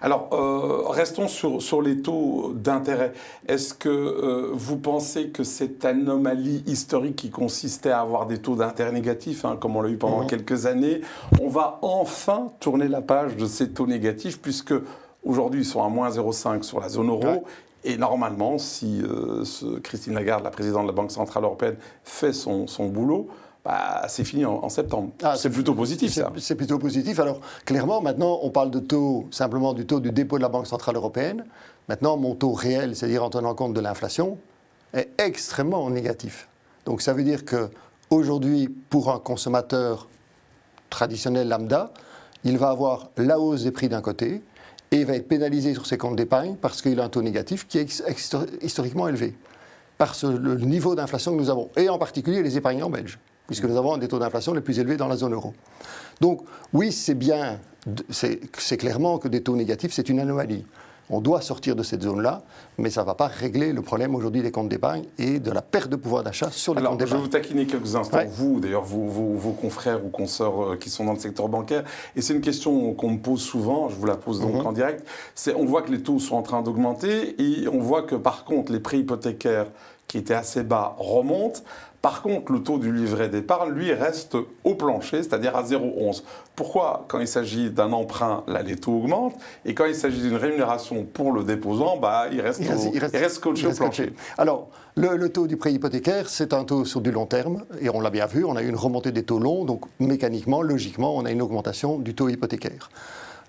Alors, 0.00 0.30
euh, 0.32 0.88
restons 0.88 1.28
sur, 1.28 1.60
sur 1.60 1.82
les 1.82 2.00
taux 2.00 2.52
d'intérêt. 2.54 3.12
Est-ce 3.46 3.74
que 3.74 3.88
euh, 3.88 4.50
vous 4.52 4.78
pensez 4.78 5.28
que 5.28 5.44
cette 5.44 5.84
anomalie 5.84 6.62
historique 6.66 7.16
qui 7.16 7.30
consistait 7.30 7.90
à 7.90 8.00
avoir 8.00 8.26
des 8.26 8.38
taux 8.38 8.56
d'intérêt 8.56 8.92
négatifs, 8.92 9.44
hein, 9.44 9.56
comme 9.60 9.76
on 9.76 9.82
l'a 9.82 9.90
eu 9.90 9.98
pendant 9.98 10.22
mhm. 10.22 10.28
quelques 10.28 10.66
années, 10.66 11.02
on 11.40 11.48
va 11.48 11.78
enfin 11.82 12.52
tourner 12.60 12.88
la 12.88 13.02
page 13.02 13.36
de 13.36 13.46
ces 13.46 13.70
taux 13.70 13.86
négatifs, 13.86 14.40
puisque 14.40 14.74
Aujourd'hui, 15.24 15.60
ils 15.60 15.66
sont 15.66 15.82
à 15.82 15.88
moins 15.88 16.10
0,5 16.10 16.62
sur 16.62 16.80
la 16.80 16.88
zone 16.88 17.08
euro. 17.08 17.44
Et 17.82 17.96
normalement, 17.96 18.58
si 18.58 19.00
euh, 19.02 19.44
Christine 19.82 20.14
Lagarde, 20.14 20.44
la 20.44 20.50
présidente 20.50 20.82
de 20.82 20.88
la 20.88 20.92
Banque 20.92 21.10
Centrale 21.10 21.44
Européenne, 21.44 21.76
fait 22.04 22.32
son, 22.32 22.66
son 22.66 22.88
boulot, 22.88 23.28
bah, 23.64 24.02
c'est 24.08 24.24
fini 24.24 24.44
en, 24.44 24.68
septembre. 24.68 25.10
Ah, 25.22 25.36
c'est 25.36 25.50
plutôt 25.50 25.74
positif, 25.74 26.12
ça. 26.12 26.32
C'est 26.38 26.54
plutôt 26.54 26.78
positif. 26.78 27.20
Alors, 27.20 27.40
clairement, 27.64 28.00
maintenant, 28.00 28.38
on 28.42 28.50
parle 28.50 28.70
de 28.70 28.80
taux, 28.80 29.26
simplement 29.30 29.74
du 29.74 29.86
taux 29.86 30.00
du 30.00 30.12
dépôt 30.12 30.38
de 30.38 30.42
la 30.42 30.48
Banque 30.48 30.66
Centrale 30.66 30.96
Européenne. 30.96 31.44
Maintenant, 31.88 32.16
mon 32.16 32.34
taux 32.34 32.52
réel, 32.52 32.96
c'est-à-dire 32.96 33.24
en 33.24 33.30
tenant 33.30 33.54
compte 33.54 33.74
de 33.74 33.80
l'inflation, 33.80 34.38
est 34.94 35.10
extrêmement 35.18 35.88
négatif. 35.90 36.48
Donc, 36.86 37.02
ça 37.02 37.12
veut 37.12 37.22
dire 37.22 37.44
que 37.44 37.68
aujourd'hui, 38.08 38.68
pour 38.68 39.10
un 39.10 39.18
consommateur 39.18 40.08
traditionnel 40.88 41.48
lambda, 41.48 41.92
il 42.44 42.56
va 42.56 42.70
avoir 42.70 43.10
la 43.16 43.38
hausse 43.38 43.64
des 43.64 43.70
prix 43.70 43.88
d'un 43.88 44.00
côté, 44.00 44.42
et 44.90 45.00
il 45.00 45.06
va 45.06 45.14
être 45.14 45.28
pénalisé 45.28 45.72
sur 45.72 45.86
ses 45.86 45.98
comptes 45.98 46.16
d'épargne 46.16 46.56
parce 46.60 46.82
qu'il 46.82 46.98
a 47.00 47.04
un 47.04 47.08
taux 47.08 47.22
négatif 47.22 47.66
qui 47.68 47.78
est 47.78 48.02
historiquement 48.62 49.08
élevé, 49.08 49.34
par 49.98 50.16
le 50.22 50.56
niveau 50.56 50.94
d'inflation 50.94 51.32
que 51.32 51.40
nous 51.40 51.50
avons, 51.50 51.70
et 51.76 51.88
en 51.88 51.98
particulier 51.98 52.42
les 52.42 52.56
épargnants 52.56 52.90
belges, 52.90 53.18
puisque 53.46 53.64
nous 53.64 53.76
avons 53.76 53.94
un 53.94 53.98
des 53.98 54.08
taux 54.08 54.18
d'inflation 54.18 54.52
les 54.54 54.60
plus 54.60 54.78
élevés 54.78 54.96
dans 54.96 55.08
la 55.08 55.16
zone 55.16 55.34
euro. 55.34 55.54
Donc 56.20 56.42
oui, 56.72 56.90
c'est 56.92 57.14
bien, 57.14 57.60
c'est 58.10 58.76
clairement 58.76 59.18
que 59.18 59.28
des 59.28 59.42
taux 59.42 59.56
négatifs, 59.56 59.92
c'est 59.92 60.08
une 60.08 60.20
anomalie. 60.20 60.64
On 61.10 61.20
doit 61.20 61.40
sortir 61.40 61.74
de 61.74 61.82
cette 61.82 62.02
zone-là, 62.02 62.42
mais 62.78 62.88
ça 62.88 63.02
ne 63.02 63.06
va 63.06 63.14
pas 63.14 63.26
régler 63.26 63.72
le 63.72 63.82
problème 63.82 64.14
aujourd'hui 64.14 64.42
des 64.42 64.52
comptes 64.52 64.68
d'épargne 64.68 65.04
et 65.18 65.40
de 65.40 65.50
la 65.50 65.60
perte 65.60 65.90
de 65.90 65.96
pouvoir 65.96 66.22
d'achat 66.22 66.50
sur 66.50 66.74
les 66.74 66.82
comptes 66.82 66.98
d'épargne. 66.98 67.10
Je 67.10 67.16
vais 67.16 67.22
vous 67.22 67.28
taquiner 67.28 67.66
quelques 67.66 67.96
instants, 67.96 68.20
vous, 68.30 68.60
d'ailleurs, 68.60 68.84
vos 68.84 69.52
confrères 69.52 70.04
ou 70.04 70.08
consoeurs 70.08 70.62
euh, 70.62 70.76
qui 70.76 70.88
sont 70.88 71.04
dans 71.04 71.14
le 71.14 71.18
secteur 71.18 71.48
bancaire. 71.48 71.84
Et 72.14 72.22
c'est 72.22 72.32
une 72.32 72.40
question 72.40 72.94
qu'on 72.94 73.10
me 73.10 73.18
pose 73.18 73.42
souvent, 73.42 73.88
je 73.88 73.96
vous 73.96 74.06
la 74.06 74.16
pose 74.16 74.40
donc 74.40 74.54
mhm. 74.54 74.66
en 74.66 74.72
direct. 74.72 75.04
On 75.56 75.64
voit 75.64 75.82
que 75.82 75.90
les 75.90 76.02
taux 76.02 76.18
sont 76.18 76.36
en 76.36 76.42
train 76.42 76.62
d'augmenter 76.62 77.34
et 77.42 77.68
on 77.68 77.80
voit 77.80 78.02
que 78.02 78.14
par 78.14 78.44
contre, 78.44 78.72
les 78.72 78.80
prix 78.80 78.98
hypothécaires 79.00 79.66
qui 80.06 80.18
étaient 80.18 80.34
assez 80.34 80.62
bas 80.62 80.96
remontent. 80.98 81.60
Par 82.02 82.22
contre, 82.22 82.50
le 82.52 82.62
taux 82.62 82.78
du 82.78 82.92
livret 82.92 83.28
d'épargne, 83.28 83.72
lui, 83.72 83.92
reste 83.92 84.36
au 84.64 84.74
plancher, 84.74 85.22
c'est-à-dire 85.22 85.54
à 85.54 85.62
0,11. 85.62 86.22
Pourquoi, 86.56 87.04
quand 87.08 87.20
il 87.20 87.28
s'agit 87.28 87.70
d'un 87.70 87.92
emprunt, 87.92 88.42
là, 88.46 88.62
les 88.62 88.76
taux 88.76 88.92
augmentent, 88.92 89.36
et 89.66 89.74
quand 89.74 89.84
il 89.84 89.94
s'agit 89.94 90.22
d'une 90.22 90.36
rémunération 90.36 91.04
pour 91.04 91.32
le 91.32 91.44
déposant, 91.44 91.98
bah, 91.98 92.26
il 92.32 92.40
reste, 92.40 92.62
il 92.62 92.98
reste, 92.98 93.28
scotché 93.28 93.66
au 93.66 93.72
plancher 93.72 94.14
Alors, 94.38 94.68
le, 94.96 95.28
taux 95.28 95.46
du 95.46 95.58
prêt 95.58 95.74
hypothécaire, 95.74 96.30
c'est 96.30 96.54
un 96.54 96.64
taux 96.64 96.86
sur 96.86 97.02
du 97.02 97.10
long 97.10 97.26
terme, 97.26 97.64
et 97.82 97.90
on 97.90 98.00
l'a 98.00 98.10
bien 98.10 98.26
vu, 98.26 98.44
on 98.44 98.56
a 98.56 98.62
eu 98.62 98.68
une 98.68 98.76
remontée 98.76 99.12
des 99.12 99.22
taux 99.22 99.38
longs, 99.38 99.66
donc 99.66 99.82
mécaniquement, 99.98 100.62
logiquement, 100.62 101.14
on 101.14 101.26
a 101.26 101.30
une 101.30 101.42
augmentation 101.42 101.98
du 101.98 102.14
taux 102.14 102.30
hypothécaire. 102.30 102.90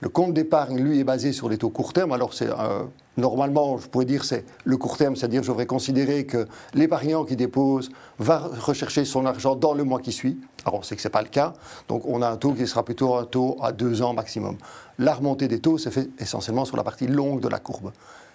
Le 0.02 0.10
compte 0.10 0.34
d'épargne, 0.34 0.78
lui, 0.82 1.00
est 1.00 1.04
basé 1.04 1.32
sur 1.32 1.48
les 1.48 1.58
taux 1.58 1.70
court 1.70 1.94
terme. 1.94 2.12
Alors, 2.12 2.34
c'est 2.34 2.50
euh, 2.50 2.84
normalement, 3.22 3.78
je 3.78 3.88
pourrais 3.88 4.06
dire, 4.06 4.26
c'est 4.26 4.44
le 4.66 4.76
court 4.78 4.98
terme, 4.98 5.16
c'est-à-dire, 5.16 5.44
je 5.44 5.48
devrais 5.48 5.66
considérer 5.66 6.26
que 6.26 6.48
l'épargnant 6.74 7.24
qui 7.24 7.36
dépose 7.36 7.90
va 8.20 8.40
rechercher 8.40 9.06
son 9.06 9.26
argent 9.26 9.56
dans 9.56 9.74
le 9.74 9.84
mois 9.84 10.00
qui 10.00 10.12
suit. 10.12 10.40
Alors, 10.66 10.80
on 10.80 10.84
sait 10.84 10.96
que 10.96 11.02
ce 11.02 11.08
n'est 11.08 11.12
pas 11.12 11.22
le 11.22 11.30
cas. 11.30 11.54
Donc, 11.88 12.04
on 12.06 12.22
a 12.22 12.30
un 12.30 12.38
taux 12.38 12.54
qui 12.54 12.68
sera 12.68 12.84
plutôt 12.84 13.16
un 13.16 13.26
taux 13.26 13.58
à 13.62 13.72
deux 13.72 14.02
ans 14.02 14.14
maximum. 14.14 14.58
La 15.00 15.14
remontée 15.14 15.48
des 15.48 15.60
taux 15.60 15.78
s'est 15.78 15.92
fait 15.92 16.10
essentiellement 16.20 16.66
sur 16.66 16.78
la 16.78 16.84
partie 16.84 17.08
longue 17.08 17.40
de 17.40 17.48
la 17.48 17.60
courbe. 17.60 17.92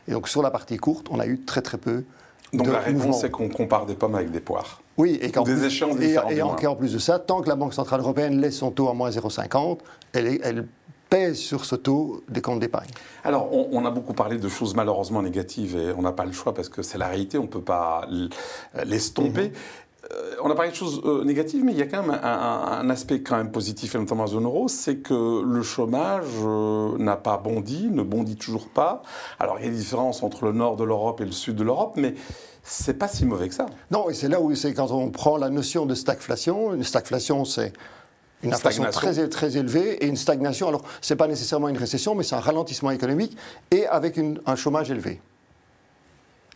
Et 0.08 0.12
donc, 0.12 0.28
sur 0.28 0.42
la 0.42 0.50
partie 0.50 0.76
courte, 0.76 1.08
on 1.10 1.20
a 1.20 1.26
eu 1.26 1.40
très, 1.40 1.62
très 1.62 1.78
peu. 1.78 2.04
Donc, 2.52 2.68
la 2.68 2.78
réponse, 2.78 3.20
c'est 3.20 3.30
qu'on 3.30 3.48
compare 3.48 3.86
des 3.86 3.94
pommes 3.94 4.14
avec 4.14 4.30
des 4.30 4.40
poires. 4.40 4.80
Oui, 4.96 5.18
et, 5.20 5.30
qu'en 5.30 5.42
des 5.42 5.54
plus, 5.54 5.82
et, 6.30 6.42
en, 6.42 6.74
plus 6.74 6.94
de 6.94 6.98
ça, 6.98 7.18
tant 7.18 7.42
que 7.42 7.48
la 7.48 7.56
Banque 7.56 7.74
Centrale 7.74 8.00
Européenne 8.00 8.40
laisse 8.40 8.56
son 8.56 8.70
taux 8.70 8.88
à 8.88 8.94
moins 8.94 9.10
0,50, 9.10 9.78
elle, 10.14 10.38
elle 10.42 10.66
pèse 11.16 11.38
sur 11.38 11.64
ce 11.64 11.76
taux 11.76 12.22
des 12.28 12.42
comptes 12.42 12.60
d'épargne. 12.60 12.90
Alors, 13.24 13.48
on, 13.52 13.84
a 13.86 13.90
beaucoup 13.90 14.12
parlé 14.12 14.36
de 14.36 14.48
choses 14.48 14.74
malheureusement 14.74 15.22
négatives 15.22 15.74
et 15.76 15.92
on 15.96 16.02
n'a 16.02 16.12
pas 16.12 16.26
le 16.26 16.32
choix 16.32 16.52
parce 16.52 16.68
que 16.68 16.82
c'est 16.82 16.98
la 16.98 17.08
réalité, 17.08 17.38
on 17.38 17.44
ne 17.44 17.48
peut 17.48 17.62
pas 17.62 18.06
l'estomper. 18.84 19.52
Euh, 20.12 20.34
on 20.44 20.50
a 20.50 20.54
parlé 20.54 20.70
de 20.70 20.76
choses 20.76 21.00
euh, 21.06 21.24
négatives, 21.24 21.64
mais 21.64 21.72
il 21.72 21.78
y 21.78 21.82
a 21.82 21.86
quand 21.86 22.02
même 22.02 22.18
un, 22.22 22.90
aspect 22.90 23.22
quand 23.22 23.36
même 23.36 23.50
positif, 23.50 23.94
et 23.94 23.98
notamment 23.98 24.24
en 24.24 24.28
zone 24.28 24.44
euro, 24.44 24.68
c'est 24.68 24.96
que 24.96 25.42
le 25.42 25.62
chômage 25.62 26.26
euh, 26.44 26.98
n'a 26.98 27.16
pas 27.16 27.38
bondi, 27.38 27.88
ne 27.90 28.02
bondit 28.02 28.36
toujours 28.36 28.68
pas. 28.68 29.02
Alors 29.40 29.58
il 29.58 29.64
y 29.64 29.68
a 29.68 29.70
des 29.70 29.78
différences 29.78 30.22
entre 30.22 30.44
le 30.44 30.52
nord 30.52 30.76
de 30.76 30.84
l'Europe 30.84 31.22
et 31.22 31.24
le 31.24 31.32
sud 31.32 31.56
de 31.56 31.64
l'Europe, 31.64 31.94
mais 31.96 32.14
c'est 32.62 32.98
pas 32.98 33.08
si 33.08 33.24
mauvais 33.24 33.48
que 33.48 33.54
ça. 33.54 33.66
Non, 33.90 34.10
et 34.10 34.14
c'est 34.14 34.28
là 34.28 34.40
où 34.40 34.54
c'est 34.54 34.74
quand 34.74 34.90
on 34.92 35.10
prend 35.10 35.38
la 35.38 35.48
notion 35.48 35.86
de 35.86 35.94
stagflation. 35.94 36.74
Une 36.74 36.84
stagflation, 36.84 37.44
c'est 37.44 37.72
une 38.42 38.52
inflation 38.52 38.84
très, 38.90 39.28
très 39.28 39.56
élevée 39.56 40.04
et 40.04 40.06
une 40.06 40.16
stagnation. 40.16 40.68
Alors, 40.68 40.82
ce 41.00 41.12
n'est 41.12 41.18
pas 41.18 41.26
nécessairement 41.26 41.68
une 41.68 41.78
récession, 41.78 42.14
mais 42.14 42.22
c'est 42.22 42.34
un 42.34 42.40
ralentissement 42.40 42.90
économique 42.90 43.36
et 43.70 43.86
avec 43.86 44.18
un 44.18 44.56
chômage 44.56 44.90
élevé. 44.90 45.20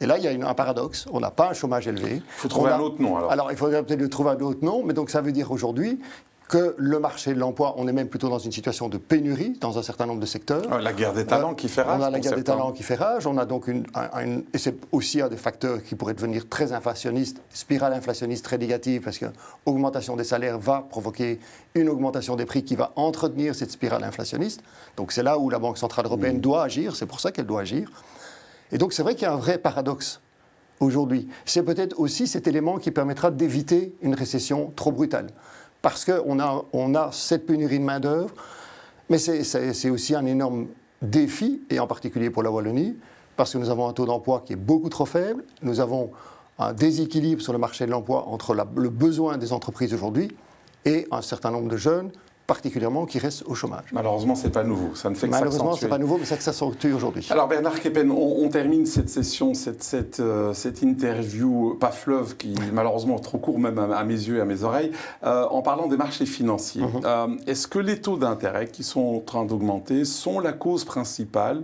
Et 0.01 0.07
là, 0.07 0.17
il 0.17 0.25
y 0.25 0.29
a 0.29 0.49
un 0.49 0.55
paradoxe. 0.55 1.07
On 1.13 1.21
n'a 1.21 1.31
pas 1.31 1.51
un 1.51 1.53
chômage 1.53 1.87
élevé. 1.87 2.17
Il 2.17 2.23
faut 2.29 2.49
trouver 2.49 2.71
un 2.71 2.81
autre 2.81 3.01
nom 3.03 3.19
alors. 3.19 3.31
Alors, 3.31 3.53
il 3.53 3.57
faudrait 3.57 3.83
peut-être 3.83 4.07
trouver 4.09 4.31
un 4.31 4.41
autre 4.41 4.65
nom, 4.65 4.83
mais 4.83 4.95
donc 4.95 5.11
ça 5.11 5.21
veut 5.21 5.33
dire 5.33 5.51
aujourd'hui 5.53 6.01
que 6.51 6.75
le 6.79 6.99
marché 6.99 7.33
de 7.33 7.39
l'emploi, 7.39 7.75
on 7.77 7.87
est 7.87 7.93
même 7.93 8.09
plutôt 8.09 8.29
dans 8.29 8.41
une 8.41 8.51
situation 8.51 8.89
de 8.89 8.99
pénurie 8.99 9.57
dans 9.61 9.79
un 9.79 9.85
certain 9.85 10.05
nombre 10.05 10.19
de 10.19 10.27
secteurs. 10.27 10.81
La 10.81 10.93
guerre 10.93 11.13
des 11.13 11.25
talents 11.25 11.55
qui 11.55 11.69
fait 11.69 11.83
rage. 11.83 12.01
On 12.01 12.03
a 12.03 12.11
la 12.11 12.19
guerre 12.19 12.35
des 12.35 12.43
talents 12.43 12.73
qui 12.73 12.83
fait 12.83 12.97
rage. 12.97 13.25
On 13.29 13.39
a 13.39 13.47
donc 13.47 13.69
une, 13.69 13.87
et 14.53 14.59
c'est 14.59 14.75
aussi 14.91 15.21
un 15.21 15.29
des 15.29 15.37
facteurs 15.37 15.81
qui 15.81 15.95
pourrait 15.95 16.15
devenir 16.15 16.49
très 16.49 16.73
inflationniste, 16.73 17.41
spirale 17.51 17.93
inflationniste 17.93 18.45
très 18.45 18.59
négative, 18.59 19.03
parce 19.05 19.19
que 19.19 19.27
augmentation 19.65 20.17
des 20.17 20.25
salaires 20.25 20.59
va 20.59 20.85
provoquer 20.91 21.39
une 21.77 21.89
augmentation 21.89 22.35
des 22.35 22.47
prix 22.47 22.65
qui 22.65 22.75
va 22.75 22.91
entretenir 22.97 23.55
cette 23.55 23.71
spirale 23.71 24.03
inflationniste. 24.03 24.61
Donc 24.97 25.13
c'est 25.13 25.23
là 25.23 25.39
où 25.39 25.51
la 25.51 25.61
Banque 25.61 25.79
centrale 25.79 26.07
européenne 26.07 26.39
mmh. 26.39 26.41
doit 26.41 26.65
agir. 26.65 26.97
C'est 26.97 27.07
pour 27.07 27.21
ça 27.21 27.31
qu'elle 27.31 27.47
doit 27.47 27.61
agir. 27.61 27.93
Et 28.73 28.79
donc 28.79 28.93
c'est 28.93 29.05
vrai 29.05 29.15
qu'il 29.15 29.23
y 29.23 29.27
a 29.27 29.33
un 29.33 29.37
vrai 29.37 29.59
paradoxe 29.59 30.21
aujourd'hui. 30.81 31.29
C'est 31.45 31.63
peut-être 31.63 32.01
aussi 32.01 32.27
cet 32.27 32.49
élément 32.49 32.79
qui 32.79 32.91
permettra 32.91 33.31
d'éviter 33.31 33.95
une 34.03 34.17
récession 34.17 34.73
trop 34.75 34.91
brutale 34.91 35.29
parce 35.83 36.05
qu'on 36.05 36.41
a, 36.41 36.65
on 36.73 36.95
a 36.95 37.11
cette 37.13 37.47
pénurie 37.47 37.79
de 37.79 37.85
main-d'œuvre. 37.85 38.31
Mais 39.09 39.19
c'est 39.19 39.91
aussi 39.91 40.15
un 40.15 40.25
énorme 40.27 40.69
défi, 41.03 41.63
et 41.71 41.81
en 41.81 41.87
particulier 41.87 42.31
pour 42.31 42.43
la 42.43 42.51
Wallonie, 42.51 42.97
parce 43.37 43.53
que 43.53 43.59
nous 43.59 43.71
avons 43.71 43.89
un 43.89 43.93
taux 43.93 44.07
d'emploi 44.07 44.43
qui 44.45 44.53
est 44.53 44.57
beaucoup 44.57 44.89
trop 44.89 45.07
faible. 45.07 45.45
Nous 45.63 45.81
avons 45.81 46.11
un 46.59 46.73
déséquilibre 46.73 47.43
sur 47.43 47.53
le 47.53 47.59
marché 47.59 47.87
de 47.87 47.91
l'emploi 47.91 48.27
entre 48.29 48.55
le 48.55 48.89
besoin 48.89 49.39
des 49.39 49.53
entreprises 49.53 49.95
aujourd'hui 49.95 50.31
et 50.85 51.09
un 51.11 51.23
certain 51.23 51.51
nombre 51.51 51.69
de 51.69 51.77
jeunes 51.77 52.11
particulièrement 52.51 53.07
qui 53.07 53.21
restent 53.21 53.45
au 53.47 53.55
chômage. 53.55 53.85
Malheureusement, 53.93 54.35
ce 54.35 54.47
n'est 54.47 54.51
pas 54.51 54.65
nouveau. 54.65 54.97
Ça 54.97 55.09
ne 55.09 55.15
fait 55.15 55.29
Malheureusement, 55.29 55.77
ce 55.77 55.85
n'est 55.85 55.89
pas 55.89 55.99
nouveau, 55.99 56.19
mais 56.19 56.25
c'est 56.25 56.37
que 56.37 56.43
ça 56.43 56.53
s'accentue 56.53 56.93
aujourd'hui. 56.93 57.25
Alors, 57.31 57.47
Bernard 57.47 57.79
Keppen, 57.79 58.11
on, 58.11 58.49
termine 58.49 58.87
cette 58.87 59.09
session, 59.09 59.55
cette, 59.55 59.85
cette, 59.85 60.19
euh, 60.19 60.53
cette, 60.53 60.83
interview, 60.83 61.77
pas 61.79 61.93
fleuve, 61.93 62.37
qui 62.37 62.57
malheureusement 62.73 63.21
trop 63.21 63.39
court 63.39 63.61
même 63.61 63.79
à, 63.79 64.03
mes 64.03 64.15
yeux 64.15 64.39
et 64.39 64.41
à 64.41 64.45
mes 64.45 64.65
oreilles, 64.65 64.91
euh, 65.23 65.47
en 65.49 65.63
parlant 65.63 65.87
des 65.87 65.97
marchés 65.97 66.27
financiers. 66.27 66.83
Mhm. 66.83 67.01
Euh, 67.05 67.29
est-ce 67.47 67.69
que 67.69 67.79
les 67.79 68.01
taux 68.01 68.17
d'intérêt 68.17 68.67
qui 68.67 68.83
sont 68.83 69.15
en 69.19 69.21
train 69.21 69.45
d'augmenter 69.45 70.05
sont 70.05 70.41
la 70.41 70.53
cause 70.53 70.85
principale 70.85 71.63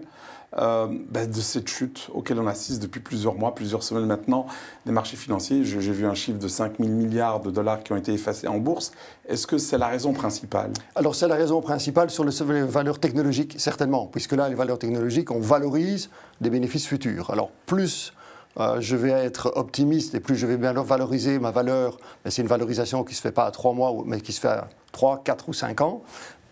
euh, 0.59 0.87
ben, 1.11 1.31
de 1.31 1.41
cette 1.41 1.69
chute 1.69 2.09
auquel 2.15 2.39
on 2.39 2.47
assiste 2.47 2.81
depuis 2.81 3.01
plusieurs 3.01 3.35
mois, 3.35 3.55
plusieurs 3.55 3.83
semaines 3.83 4.07
maintenant, 4.07 4.47
des 4.85 4.93
marchés 4.93 5.17
financiers. 5.17 5.65
J'ai 5.65 5.79
vu 5.93 6.07
un 6.07 6.15
chiffre 6.15 6.39
de 6.39 6.49
5 6.49 6.79
000 6.79 6.89
milliards 6.91 7.41
de 7.41 7.51
dollars 7.51 7.83
qui 7.83 7.93
ont 7.93 7.97
été 7.97 8.13
effacés 8.13 8.49
en 8.49 8.59
bourse. 8.59 8.93
Est-ce 9.29 9.47
que 9.47 9.59
c'est 9.59 9.79
la 9.79 9.89
raison 9.89 10.13
principale? 10.13 10.73
Alors 10.95 11.15
c'est 11.15 11.29
la 11.29 11.35
raison 11.35 11.61
principale 11.61 12.11
sur 12.11 12.25
les 12.25 12.63
valeurs 12.63 12.99
technologiques, 12.99 13.57
certainement, 13.59 14.07
puisque 14.07 14.33
là, 14.33 14.49
les 14.49 14.55
valeurs 14.55 14.79
technologiques, 14.79 15.31
on 15.31 15.41
valorise 15.41 16.11
des 16.41 16.51
bénéfices 16.51 16.87
futurs. 16.87 17.31
Alors 17.31 17.51
plus 17.67 18.13
euh, 18.59 18.81
je 18.81 18.97
vais 18.97 19.11
être 19.11 19.53
optimiste 19.57 20.15
et 20.15 20.21
plus 20.21 20.37
je 20.37 20.47
vais 20.47 20.57
bien 20.57 20.73
valoriser 20.73 21.39
ma 21.39 21.51
valeur, 21.51 21.99
mais 22.25 22.31
c'est 22.31 22.41
une 22.41 22.49
valorisation 22.49 23.05
qui 23.05 23.13
ne 23.13 23.17
se 23.17 23.21
fait 23.21 23.33
pas 23.33 23.45
à 23.45 23.51
3 23.51 23.75
mois, 23.75 23.95
mais 24.07 24.21
qui 24.21 24.33
se 24.33 24.41
fait 24.41 24.49
à 24.49 24.69
3, 24.93 25.23
4 25.25 25.49
ou 25.51 25.53
5 25.53 25.81
ans, 25.83 26.03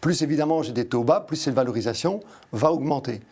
plus 0.03 0.23
évidemment 0.23 0.63
j'ai 0.63 0.73
des 0.73 0.87
taux 0.87 1.03
bas, 1.03 1.21
plus 1.21 1.37
cette 1.37 1.55
valorisation 1.55 2.21
va 2.53 2.71
augmenter. 2.73 3.23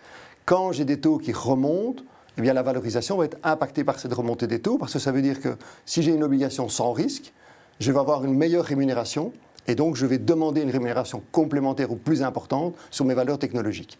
Quand 0.44 0.72
j'ai 0.72 0.84
des 0.84 1.00
taux 1.00 1.18
qui 1.18 1.32
remontent, 1.32 2.02
eh 2.36 2.42
bien 2.42 2.52
la 2.52 2.62
valorisation 2.62 3.16
va 3.16 3.26
être 3.26 3.38
impactée 3.44 3.84
par 3.84 3.98
cette 3.98 4.12
remontée 4.12 4.46
des 4.46 4.60
taux, 4.60 4.78
parce 4.78 4.92
que 4.92 4.98
ça 4.98 5.12
veut 5.12 5.22
dire 5.22 5.40
que 5.40 5.56
si 5.86 6.02
j'ai 6.02 6.12
une 6.12 6.24
obligation 6.24 6.68
sans 6.68 6.92
risque, 6.92 7.32
je 7.78 7.92
vais 7.92 7.98
avoir 7.98 8.24
une 8.24 8.34
meilleure 8.34 8.64
rémunération, 8.64 9.32
et 9.68 9.74
donc 9.74 9.96
je 9.96 10.06
vais 10.06 10.18
demander 10.18 10.62
une 10.62 10.70
rémunération 10.70 11.22
complémentaire 11.30 11.92
ou 11.92 11.96
plus 11.96 12.22
importante 12.22 12.74
sur 12.90 13.04
mes 13.04 13.14
valeurs 13.14 13.38
technologiques. 13.38 13.98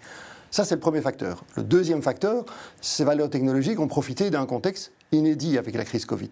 Ça, 0.51 0.65
c'est 0.65 0.75
le 0.75 0.81
premier 0.81 1.01
facteur. 1.01 1.45
Le 1.57 1.63
deuxième 1.63 2.03
facteur, 2.03 2.45
ces 2.81 3.05
valeurs 3.05 3.31
technologiques 3.31 3.81
ont 3.81 3.89
profité 3.89 4.29
d'un 4.31 4.45
contexte 4.45 4.93
inédit 5.11 5.57
avec 5.57 5.75
la 5.75 5.85
crise 5.85 6.05
Covid. 6.05 6.31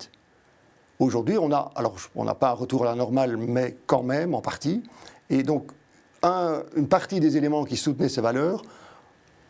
Aujourd'hui, 0.99 1.39
on 1.39 1.51
a, 1.53 1.73
alors 1.75 1.97
on 2.15 2.25
n'a 2.25 2.35
pas 2.35 2.51
un 2.51 2.55
retour 2.55 2.83
à 2.83 2.87
la 2.87 2.95
normale, 2.95 3.39
mais 3.39 3.77
quand 3.87 4.03
même 4.03 4.35
en 4.35 4.43
partie. 4.43 4.83
Et 5.31 5.43
donc, 5.43 5.71
une 6.23 6.89
partie 6.89 7.21
des 7.21 7.39
éléments 7.39 7.65
qui 7.65 7.79
soutenaient 7.79 8.11
ces 8.11 8.21
valeurs 8.21 8.63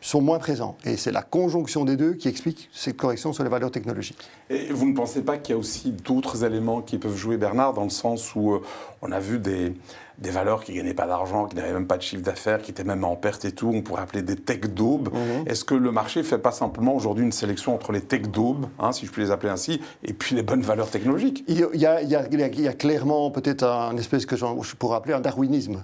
sont 0.01 0.21
moins 0.21 0.39
présents. 0.39 0.77
Et 0.85 0.97
c'est 0.97 1.13
la 1.13 1.23
conjonction 1.23 1.85
des 1.85 1.97
deux 1.97 2.15
qui 2.15 2.29
explique 2.29 2.71
cette 2.73 2.97
correction 2.97 3.33
sur 3.33 3.45
les 3.45 3.51
valeurs 3.51 3.71
technologiques. 3.71 4.29
Et 4.49 4.73
vous 4.73 4.87
ne 4.87 4.95
pensez 4.95 5.23
pas 5.23 5.37
qu'il 5.37 5.55
y 5.55 5.57
a 5.57 5.59
aussi 5.59 5.93
d'autres 5.93 6.45
éléments 6.45 6.81
qui 6.81 6.99
peuvent 6.99 7.17
jouer, 7.17 7.37
Bernard, 7.37 7.75
dans 7.75 7.85
le 7.85 7.91
sens 7.91 8.35
où 8.35 8.53
euh, 8.53 8.63
on 9.03 9.13
a 9.13 9.21
vu 9.21 9.39
des, 9.39 9.75
des 10.21 10.31
valeurs 10.31 10.65
qui 10.65 10.73
ne 10.73 10.77
gagnaient 10.77 10.95
pas 10.95 11.07
d'argent, 11.07 11.47
qui 11.47 11.57
n'avaient 11.57 11.73
même 11.73 11.87
pas 11.87 11.97
de 11.97 12.03
chiffre 12.03 12.23
d'affaires, 12.23 12.61
qui 12.61 12.71
étaient 12.71 12.85
même 12.85 13.05
en 13.05 13.17
perte 13.17 13.45
et 13.45 13.53
tout, 13.53 13.71
on 13.75 13.83
pourrait 13.83 14.03
appeler 14.03 14.23
des 14.23 14.37
tech 14.37 14.61
daubes. 14.61 15.09
Mhm. 15.13 15.49
Est-ce 15.49 15.65
que 15.65 15.75
le 15.75 15.91
marché 15.93 16.21
ne 16.21 16.25
fait 16.25 16.39
pas 16.39 16.53
simplement 16.53 16.95
aujourd'hui 16.95 17.25
une 17.25 17.33
sélection 17.33 17.75
entre 17.75 17.93
les 17.93 18.03
tech 18.03 18.23
daubes, 18.23 18.67
hein, 18.79 18.93
si 18.93 19.07
je 19.07 19.11
puis 19.11 19.23
les 19.23 19.31
appeler 19.31 19.51
ainsi, 19.51 19.81
et 20.05 20.13
puis 20.13 20.35
les 20.35 20.43
bonnes 20.43 20.63
valeurs 20.63 20.91
technologiques? 20.91 21.45
Il 21.49 21.59
y, 21.59 21.87
a, 21.87 22.03
il, 22.03 22.11
y 22.11 22.69
a, 22.69 22.73
clairement 22.73 23.31
peut-être 23.31 23.65
un 23.65 23.97
espèce 23.97 24.27
que 24.27 24.37
je 24.37 24.77
pourrais 24.77 24.97
appeler 24.97 25.15
un 25.15 25.21
darwinisme 25.21 25.83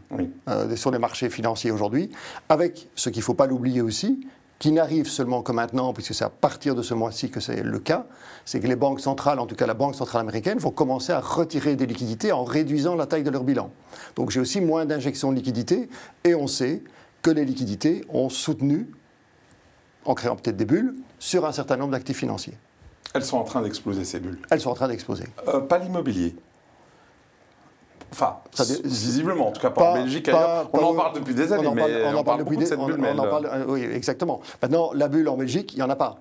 euh, 0.49 0.77
sur 0.77 0.90
les 0.90 0.99
marchés 0.99 1.31
financiers 1.31 1.70
aujourd'hui, 1.70 2.11
avec 2.49 2.88
ce 2.94 3.09
qu'il 3.09 3.20
ne 3.20 3.25
faut 3.25 3.35
pas 3.35 3.46
l'oublier 3.46 3.81
aussi, 3.81 4.27
qui 4.59 4.73
n'arrive 4.73 5.09
seulement 5.09 5.42
que 5.42 5.53
maintenant, 5.53 5.92
puisque 5.92 6.14
c'est 6.14 6.25
à 6.25 6.31
partir 6.31 6.75
de 6.75 6.83
ce 6.83 6.95
mois-ci 6.95 7.31
que 7.31 7.40
c'est 7.40 7.62
le 7.62 7.79
cas, 7.79 8.07
c'est 8.45 8.61
que 8.61 8.66
les 8.66 8.77
banques 8.77 9.01
centrales, 9.01 9.38
en 9.38 9.47
tout 9.47 9.55
cas 9.55 9.66
la 9.66 9.75
Banque 9.75 9.95
centrale 9.95 10.23
américaine, 10.23 10.59
vont 10.59 10.71
commencer 10.71 11.12
à 11.12 11.21
retirer 11.21 11.77
des 11.77 11.87
liquidités 11.87 12.33
en 12.33 12.45
réduisant 12.45 12.95
la 12.95 13.07
taille 13.07 13.23
de 13.23 13.31
leur 13.31 13.45
bilan. 13.45 13.71
Donc 14.14 14.31
j'ai 14.31 14.40
aussi 14.40 14.61
moins 14.61 14.87
d'injections 14.87 15.31
de 15.31 15.37
liquidités, 15.37 15.88
et 16.25 16.35
on 16.35 16.47
sait 16.47 16.83
que 17.23 17.31
les 17.31 17.45
liquidités 17.45 18.05
ont 18.09 18.29
soutenu, 18.29 18.90
en 20.05 20.14
créant 20.14 20.37
peut-être 20.37 20.57
des 20.57 20.64
bulles, 20.64 20.95
sur 21.19 21.45
un 21.45 21.53
certain 21.53 21.77
nombre 21.77 21.92
d'actifs 21.92 22.19
financiers. 22.19 22.55
Elles 23.14 23.25
sont 23.25 23.38
en 23.38 23.45
train 23.45 23.62
d'exploser, 23.62 24.05
ces 24.05 24.21
bulles 24.21 24.38
Elles 24.51 24.61
sont 24.61 24.71
en 24.71 24.75
train 24.75 24.88
d'exploser. 24.88 25.25
Euh, 25.49 25.61
pas 25.61 25.79
l'immobilier. 25.79 26.35
Enfin, 28.18 28.38
visiblement, 28.85 29.48
en 29.48 29.52
tout 29.52 29.61
cas 29.61 29.68
pas, 29.68 29.92
en 29.92 29.94
Belgique. 29.94 30.31
on 30.72 30.79
en 30.79 30.94
parle 30.94 31.14
depuis 31.16 31.35
des 31.35 31.52
années, 31.52 31.66
on 31.66 31.74
mais 31.74 31.83
on, 32.02 32.16
en 32.16 32.24
parle, 32.24 32.38
depuis 32.38 32.57
de 32.57 32.64
cette 32.64 32.81
bulle. 32.81 32.98
Euh, 33.05 33.64
oui, 33.68 33.83
exactement. 33.92 34.40
Maintenant, 34.62 34.90
la 34.94 35.09
bulle 35.09 35.29
en 35.29 35.37
Belgique, 35.37 35.74
il 35.74 35.76
n'y 35.76 35.83
en 35.83 35.90
a 35.90 35.96
pas. 35.96 36.16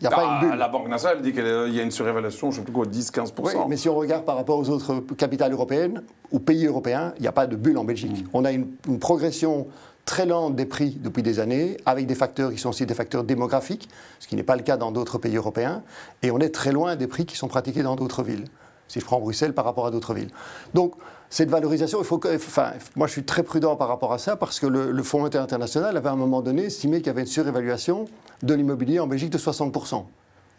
Il 0.00 0.06
n'y 0.06 0.12
a 0.12 0.16
pas 0.16 0.24
une 0.24 0.30
ah, 0.30 0.40
bulle. 0.40 0.58
La 0.58 0.68
Banque 0.68 0.88
nationale 0.88 1.22
dit 1.22 1.32
qu'il 1.32 1.42
y 1.42 1.80
a 1.80 1.82
une 1.82 1.90
surévaluation, 1.90 2.50
je 2.50 2.60
ne 2.60 2.66
sais 2.66 2.70
plus 2.70 2.72
quoi, 2.72 2.84
10-15%. 2.84 3.32
Oui, 3.44 3.52
mais 3.66 3.78
si 3.78 3.88
on 3.88 3.96
regarde 3.96 4.26
par 4.26 4.36
rapport 4.36 4.58
aux 4.58 4.68
autres 4.68 5.00
capitales 5.16 5.52
européennes 5.52 6.02
ou 6.32 6.38
pays 6.38 6.66
européens, 6.66 7.14
il 7.16 7.22
n'y 7.22 7.28
a 7.28 7.32
pas 7.32 7.46
de 7.46 7.56
bulle 7.56 7.78
en 7.78 7.84
Belgique. 7.84 8.24
Mm. 8.24 8.28
On 8.34 8.44
a 8.44 8.52
une, 8.52 8.68
une, 8.86 8.98
progression 8.98 9.68
très 10.04 10.26
lente 10.26 10.54
des 10.54 10.66
prix 10.66 10.98
depuis 11.00 11.22
des 11.22 11.40
années, 11.40 11.78
avec 11.86 12.06
des 12.06 12.14
facteurs 12.14 12.52
qui 12.52 12.58
sont 12.58 12.68
aussi 12.68 12.84
des 12.84 12.94
facteurs 12.94 13.24
démographiques, 13.24 13.88
ce 14.20 14.28
qui 14.28 14.36
n'est 14.36 14.42
pas 14.42 14.56
le 14.56 14.62
cas 14.62 14.76
dans 14.76 14.92
d'autres 14.92 15.16
pays 15.16 15.36
européens, 15.36 15.82
et 16.22 16.30
on 16.30 16.38
est 16.38 16.54
très 16.54 16.72
loin 16.72 16.94
des 16.94 17.06
prix 17.06 17.24
qui 17.24 17.36
sont 17.36 17.48
pratiqués 17.48 17.82
dans 17.82 17.96
d'autres 17.96 18.22
villes 18.22 18.44
si 18.88 19.00
je 19.00 19.04
prends 19.04 19.20
Bruxelles 19.20 19.54
par 19.54 19.64
rapport 19.64 19.86
à 19.86 19.90
d'autres 19.90 20.14
villes. 20.14 20.30
Donc, 20.74 20.94
cette 21.30 21.50
valorisation, 21.50 21.98
il 21.98 22.06
faut 22.06 22.18
que, 22.18 22.34
enfin, 22.34 22.72
moi 22.96 23.06
je 23.06 23.12
suis 23.12 23.24
très 23.24 23.42
prudent 23.42 23.76
par 23.76 23.88
rapport 23.88 24.12
à 24.14 24.18
ça 24.18 24.36
parce 24.36 24.58
que 24.58 24.66
le, 24.66 25.02
Fonds 25.02 25.18
monétaire 25.18 25.42
international 25.42 25.96
avait 25.96 26.08
à 26.08 26.12
un 26.12 26.16
moment 26.16 26.40
donné 26.40 26.64
estimé 26.64 26.98
qu'il 26.98 27.08
y 27.08 27.10
avait 27.10 27.20
une 27.20 27.26
surévaluation 27.26 28.06
de 28.42 28.54
l'immobilier 28.54 28.98
en 28.98 29.06
Belgique 29.06 29.30
de 29.30 29.38
60%. 29.38 30.04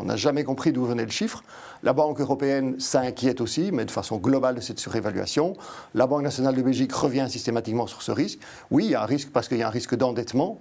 On 0.01 0.05
n'a 0.05 0.15
jamais 0.15 0.43
compris 0.43 0.71
d'où 0.71 0.85
venait 0.85 1.03
le 1.03 1.11
chiffre. 1.11 1.43
La 1.83 1.91
Banque 1.91 2.21
européenne 2.21 2.79
s'inquiète 2.79 3.41
aussi, 3.41 3.71
mais 3.73 3.83
de 3.83 3.91
façon 3.91 4.17
globale 4.17 4.55
de 4.55 4.61
cette 4.61 4.79
surévaluation. 4.79 5.55
La 5.93 6.07
Banque 6.07 6.21
nationale 6.21 6.55
de 6.55 6.61
Belgique 6.61 6.93
revient 6.93 7.27
systématiquement 7.29 7.85
sur 7.85 8.01
ce 8.01 8.11
risque. 8.11 8.39
Oui, 8.71 8.85
il 8.85 8.91
y 8.91 8.95
a 8.95 9.01
un 9.01 9.05
risque 9.05 9.29
parce 9.31 9.49
qu'il 9.49 9.57
y 9.57 9.63
a 9.63 9.67
un 9.67 9.71
risque 9.71 9.95
d'endettement, 9.95 10.59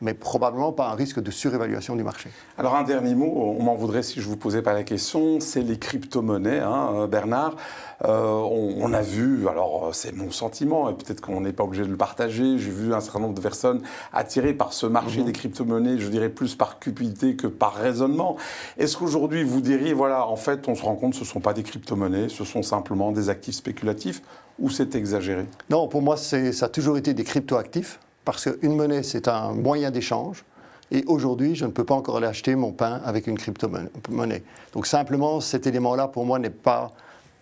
mais 0.00 0.14
probablement 0.14 0.72
pas 0.72 0.88
un 0.88 0.94
risque 0.94 1.20
de 1.20 1.30
surévaluation 1.30 1.96
du 1.96 2.04
marché. 2.04 2.30
Alors 2.56 2.76
un 2.76 2.84
dernier 2.84 3.14
mot, 3.14 3.56
on 3.58 3.62
m'en 3.62 3.74
voudrait 3.74 4.02
si 4.02 4.20
je 4.20 4.28
vous 4.28 4.36
posais 4.36 4.62
pas 4.62 4.72
la 4.72 4.84
question, 4.84 5.40
c'est 5.40 5.62
les 5.62 5.78
crypto-monnaies, 5.78 6.60
hein, 6.60 7.06
Bernard. 7.10 7.56
Euh, 8.04 8.30
on, 8.30 8.92
a 8.92 9.02
vu, 9.02 9.48
alors 9.48 9.90
c'est 9.92 10.14
mon 10.14 10.30
sentiment, 10.30 10.88
et 10.88 10.94
peut-être 10.94 11.20
qu'on 11.20 11.40
n'est 11.40 11.52
pas 11.52 11.64
obligé 11.64 11.82
de 11.82 11.90
le 11.90 11.96
partager, 11.96 12.56
j'ai 12.56 12.70
vu 12.70 12.94
un 12.94 13.00
certain 13.00 13.18
nombre 13.18 13.34
de 13.34 13.40
personnes 13.40 13.82
attirées 14.12 14.52
par 14.52 14.72
ce 14.72 14.86
marché 14.86 15.20
mhm. 15.20 15.26
des 15.26 15.32
crypto-monnaies, 15.32 15.98
je 15.98 16.08
dirais 16.08 16.28
plus 16.28 16.54
par 16.54 16.78
cupidité 16.78 17.34
que 17.34 17.48
par 17.48 17.74
raisonnement. 17.74 18.36
Est-ce 18.78 18.96
qu'aujourd'hui 18.96 19.42
vous 19.42 19.60
diriez, 19.60 19.94
voilà, 19.94 20.28
en 20.28 20.36
fait 20.36 20.68
on 20.68 20.76
se 20.76 20.82
rend 20.82 20.94
compte 20.94 21.12
que 21.12 21.18
ce 21.18 21.24
ne 21.24 21.28
sont 21.28 21.40
pas 21.40 21.54
des 21.54 21.64
crypto-monnaies, 21.64 22.28
ce 22.28 22.44
sont 22.44 22.62
simplement 22.62 23.10
des 23.10 23.30
actifs 23.30 23.56
spéculatifs, 23.56 24.22
ou 24.60 24.70
c'est 24.70 24.94
exagéré? 24.94 25.46
Non, 25.68 25.88
pour 25.88 26.02
moi 26.02 26.16
ça 26.16 26.36
a 26.36 26.68
toujours 26.68 26.98
été 26.98 27.14
des 27.14 27.24
crypto-actifs 27.24 27.98
parce 28.30 28.44
qu'une 28.44 28.76
monnaie, 28.76 29.02
c'est 29.02 29.26
un 29.26 29.54
moyen 29.54 29.90
d'échange. 29.90 30.44
Et 30.90 31.02
aujourd'hui, 31.06 31.54
je 31.54 31.64
ne 31.64 31.70
peux 31.70 31.84
pas 31.84 31.94
encore 31.94 32.18
aller 32.18 32.26
acheter 32.26 32.54
mon 32.56 32.72
pain 32.72 33.00
avec 33.06 33.26
une 33.26 33.38
crypto-monnaie. 33.38 34.42
Donc 34.74 34.86
simplement, 34.86 35.40
cet 35.40 35.66
élément-là, 35.66 36.08
pour 36.08 36.26
moi, 36.26 36.38
n'est 36.38 36.50
pas... 36.50 36.90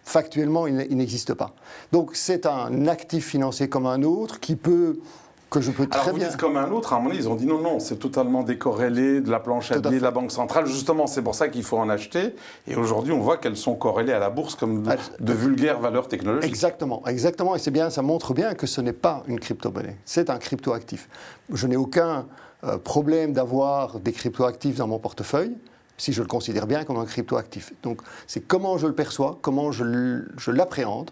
Factuellement, 0.05 0.69
il 0.69 0.77
n'existe 0.97 1.35
pas. 1.35 1.57
Donc 1.91 2.13
c'est 2.15 2.47
un 2.47 2.87
actif 2.87 3.27
financier 3.27 3.69
comme 3.69 3.87
un 3.87 4.05
autre 4.05 4.39
qui 4.39 4.55
peut 4.55 5.01
que 5.51 5.61
je 5.61 5.71
peux 5.71 5.87
très 5.87 6.01
Alors 6.01 6.13
vous 6.13 6.19
bien. 6.19 6.29
Dites 6.29 6.37
comme 6.37 6.57
un 6.57 6.71
autre, 6.71 6.93
à 6.93 6.97
un 6.97 7.01
moment 7.01 7.15
ils 7.15 7.29
ont 7.29 7.35
dit 7.35 7.47
non, 7.47 7.61
non, 7.61 7.79
c'est 7.79 7.97
totalement 7.97 8.43
décorrélé 8.43 9.21
de 9.21 9.31
la 9.31 9.39
planche 9.39 9.71
à 9.71 9.79
billets 9.79 9.99
de 9.99 10.03
la 10.03 10.11
Banque 10.11 10.33
centrale. 10.33 10.67
Justement, 10.67 11.07
c'est 11.07 11.23
pour 11.23 11.35
ça 11.35 11.49
qu'il 11.49 11.63
faut 11.63 11.79
en 11.79 11.89
acheter. 11.89 12.35
Et 12.67 12.77
aujourd'hui, 12.77 13.13
on 13.13 13.21
voit 13.21 13.37
qu'elles 13.37 13.57
sont 13.57 13.75
corrélées 13.75 14.13
à 14.13 14.19
la 14.19 14.31
bourse 14.31 14.55
comme 14.55 14.83
de, 15.21 15.33
vulgaires 15.33 15.79
valeurs 15.79 16.09
technologiques. 16.09 16.51
Exactement, 16.51 17.07
exactement. 17.07 17.55
Et 17.55 17.59
c'est 17.59 17.71
bien, 17.71 17.91
ça 17.91 18.03
montre 18.03 18.35
bien 18.35 18.55
que 18.55 18.67
ce 18.67 18.81
n'est 18.81 18.93
pas 18.93 19.23
une 19.29 19.39
crypto-monnaie, 19.39 19.97
c'est 20.05 20.31
un 20.31 20.39
crypto-actif. 20.39 21.09
Je 21.53 21.67
n'ai 21.67 21.77
aucun 21.77 22.27
euh, 22.65 22.79
problème 22.79 23.33
d'avoir 23.33 24.01
des 24.01 24.13
crypto-actifs 24.13 24.77
dans 24.77 24.89
mon 24.89 24.99
portefeuille 24.99 25.57
si 25.99 26.13
je 26.13 26.21
le 26.21 26.29
considère 26.29 26.67
bien 26.67 26.85
comme 26.85 26.99
un 26.99 27.07
crypto-actif. 27.07 27.73
Donc, 27.83 28.03
c'est 28.27 28.41
comment 28.41 28.77
je 28.77 28.87
le 28.87 28.95
perçois, 28.95 29.39
comment 29.41 29.73
je 29.73 30.51
l'appréhende 30.51 31.11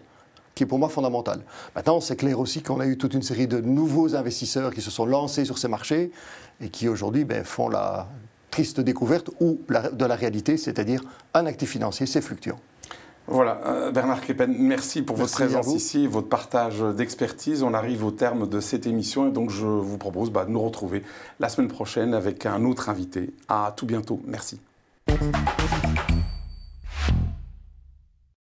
qui 0.55 0.63
est 0.63 0.65
pour 0.65 0.79
moi 0.79 0.89
fondamental. 0.89 1.41
Maintenant, 1.75 1.99
c'est 1.99 2.15
clair 2.15 2.39
aussi 2.39 2.63
qu'on 2.63 2.79
a 2.79 2.87
eu 2.87 2.97
toute 2.97 3.13
une 3.13 3.21
série 3.21 3.47
de 3.47 3.59
nouveaux 3.59 4.15
investisseurs 4.15 4.73
qui 4.73 4.81
se 4.81 4.89
sont 4.89 5.05
lancés 5.05 5.45
sur 5.45 5.57
ces 5.57 5.67
marchés 5.67 6.11
et 6.61 6.69
qui 6.69 6.87
aujourd'hui 6.87 7.25
ben, 7.25 7.43
font 7.43 7.69
la 7.69 8.07
triste 8.49 8.79
découverte 8.79 9.29
ou 9.41 9.59
de 9.69 10.05
la 10.05 10.15
réalité, 10.15 10.55
c'est-à-dire 10.55 11.01
un 11.33 11.45
actif 11.45 11.71
financier, 11.71 12.05
c'est 12.05 12.21
fluctuant. 12.21 12.59
Voilà, 13.27 13.59
euh, 13.65 13.91
Bernard 13.91 14.21
Kepen, 14.21 14.55
merci 14.57 15.01
pour 15.01 15.15
votre 15.15 15.31
présence 15.31 15.67
ici, 15.73 16.05
votre 16.05 16.29
partage 16.29 16.81
d'expertise. 16.81 17.63
On 17.63 17.73
arrive 17.73 18.05
au 18.05 18.11
terme 18.11 18.47
de 18.47 18.59
cette 18.59 18.85
émission 18.85 19.27
et 19.27 19.31
donc 19.31 19.49
je 19.49 19.65
vous 19.65 19.97
propose 19.97 20.29
bah, 20.29 20.45
de 20.45 20.51
nous 20.51 20.61
retrouver 20.61 21.03
la 21.39 21.49
semaine 21.49 21.69
prochaine 21.69 22.13
avec 22.13 22.45
un 22.45 22.63
autre 22.65 22.89
invité. 22.89 23.33
À 23.47 23.73
tout 23.75 23.87
bientôt. 23.87 24.21
Merci. 24.25 24.59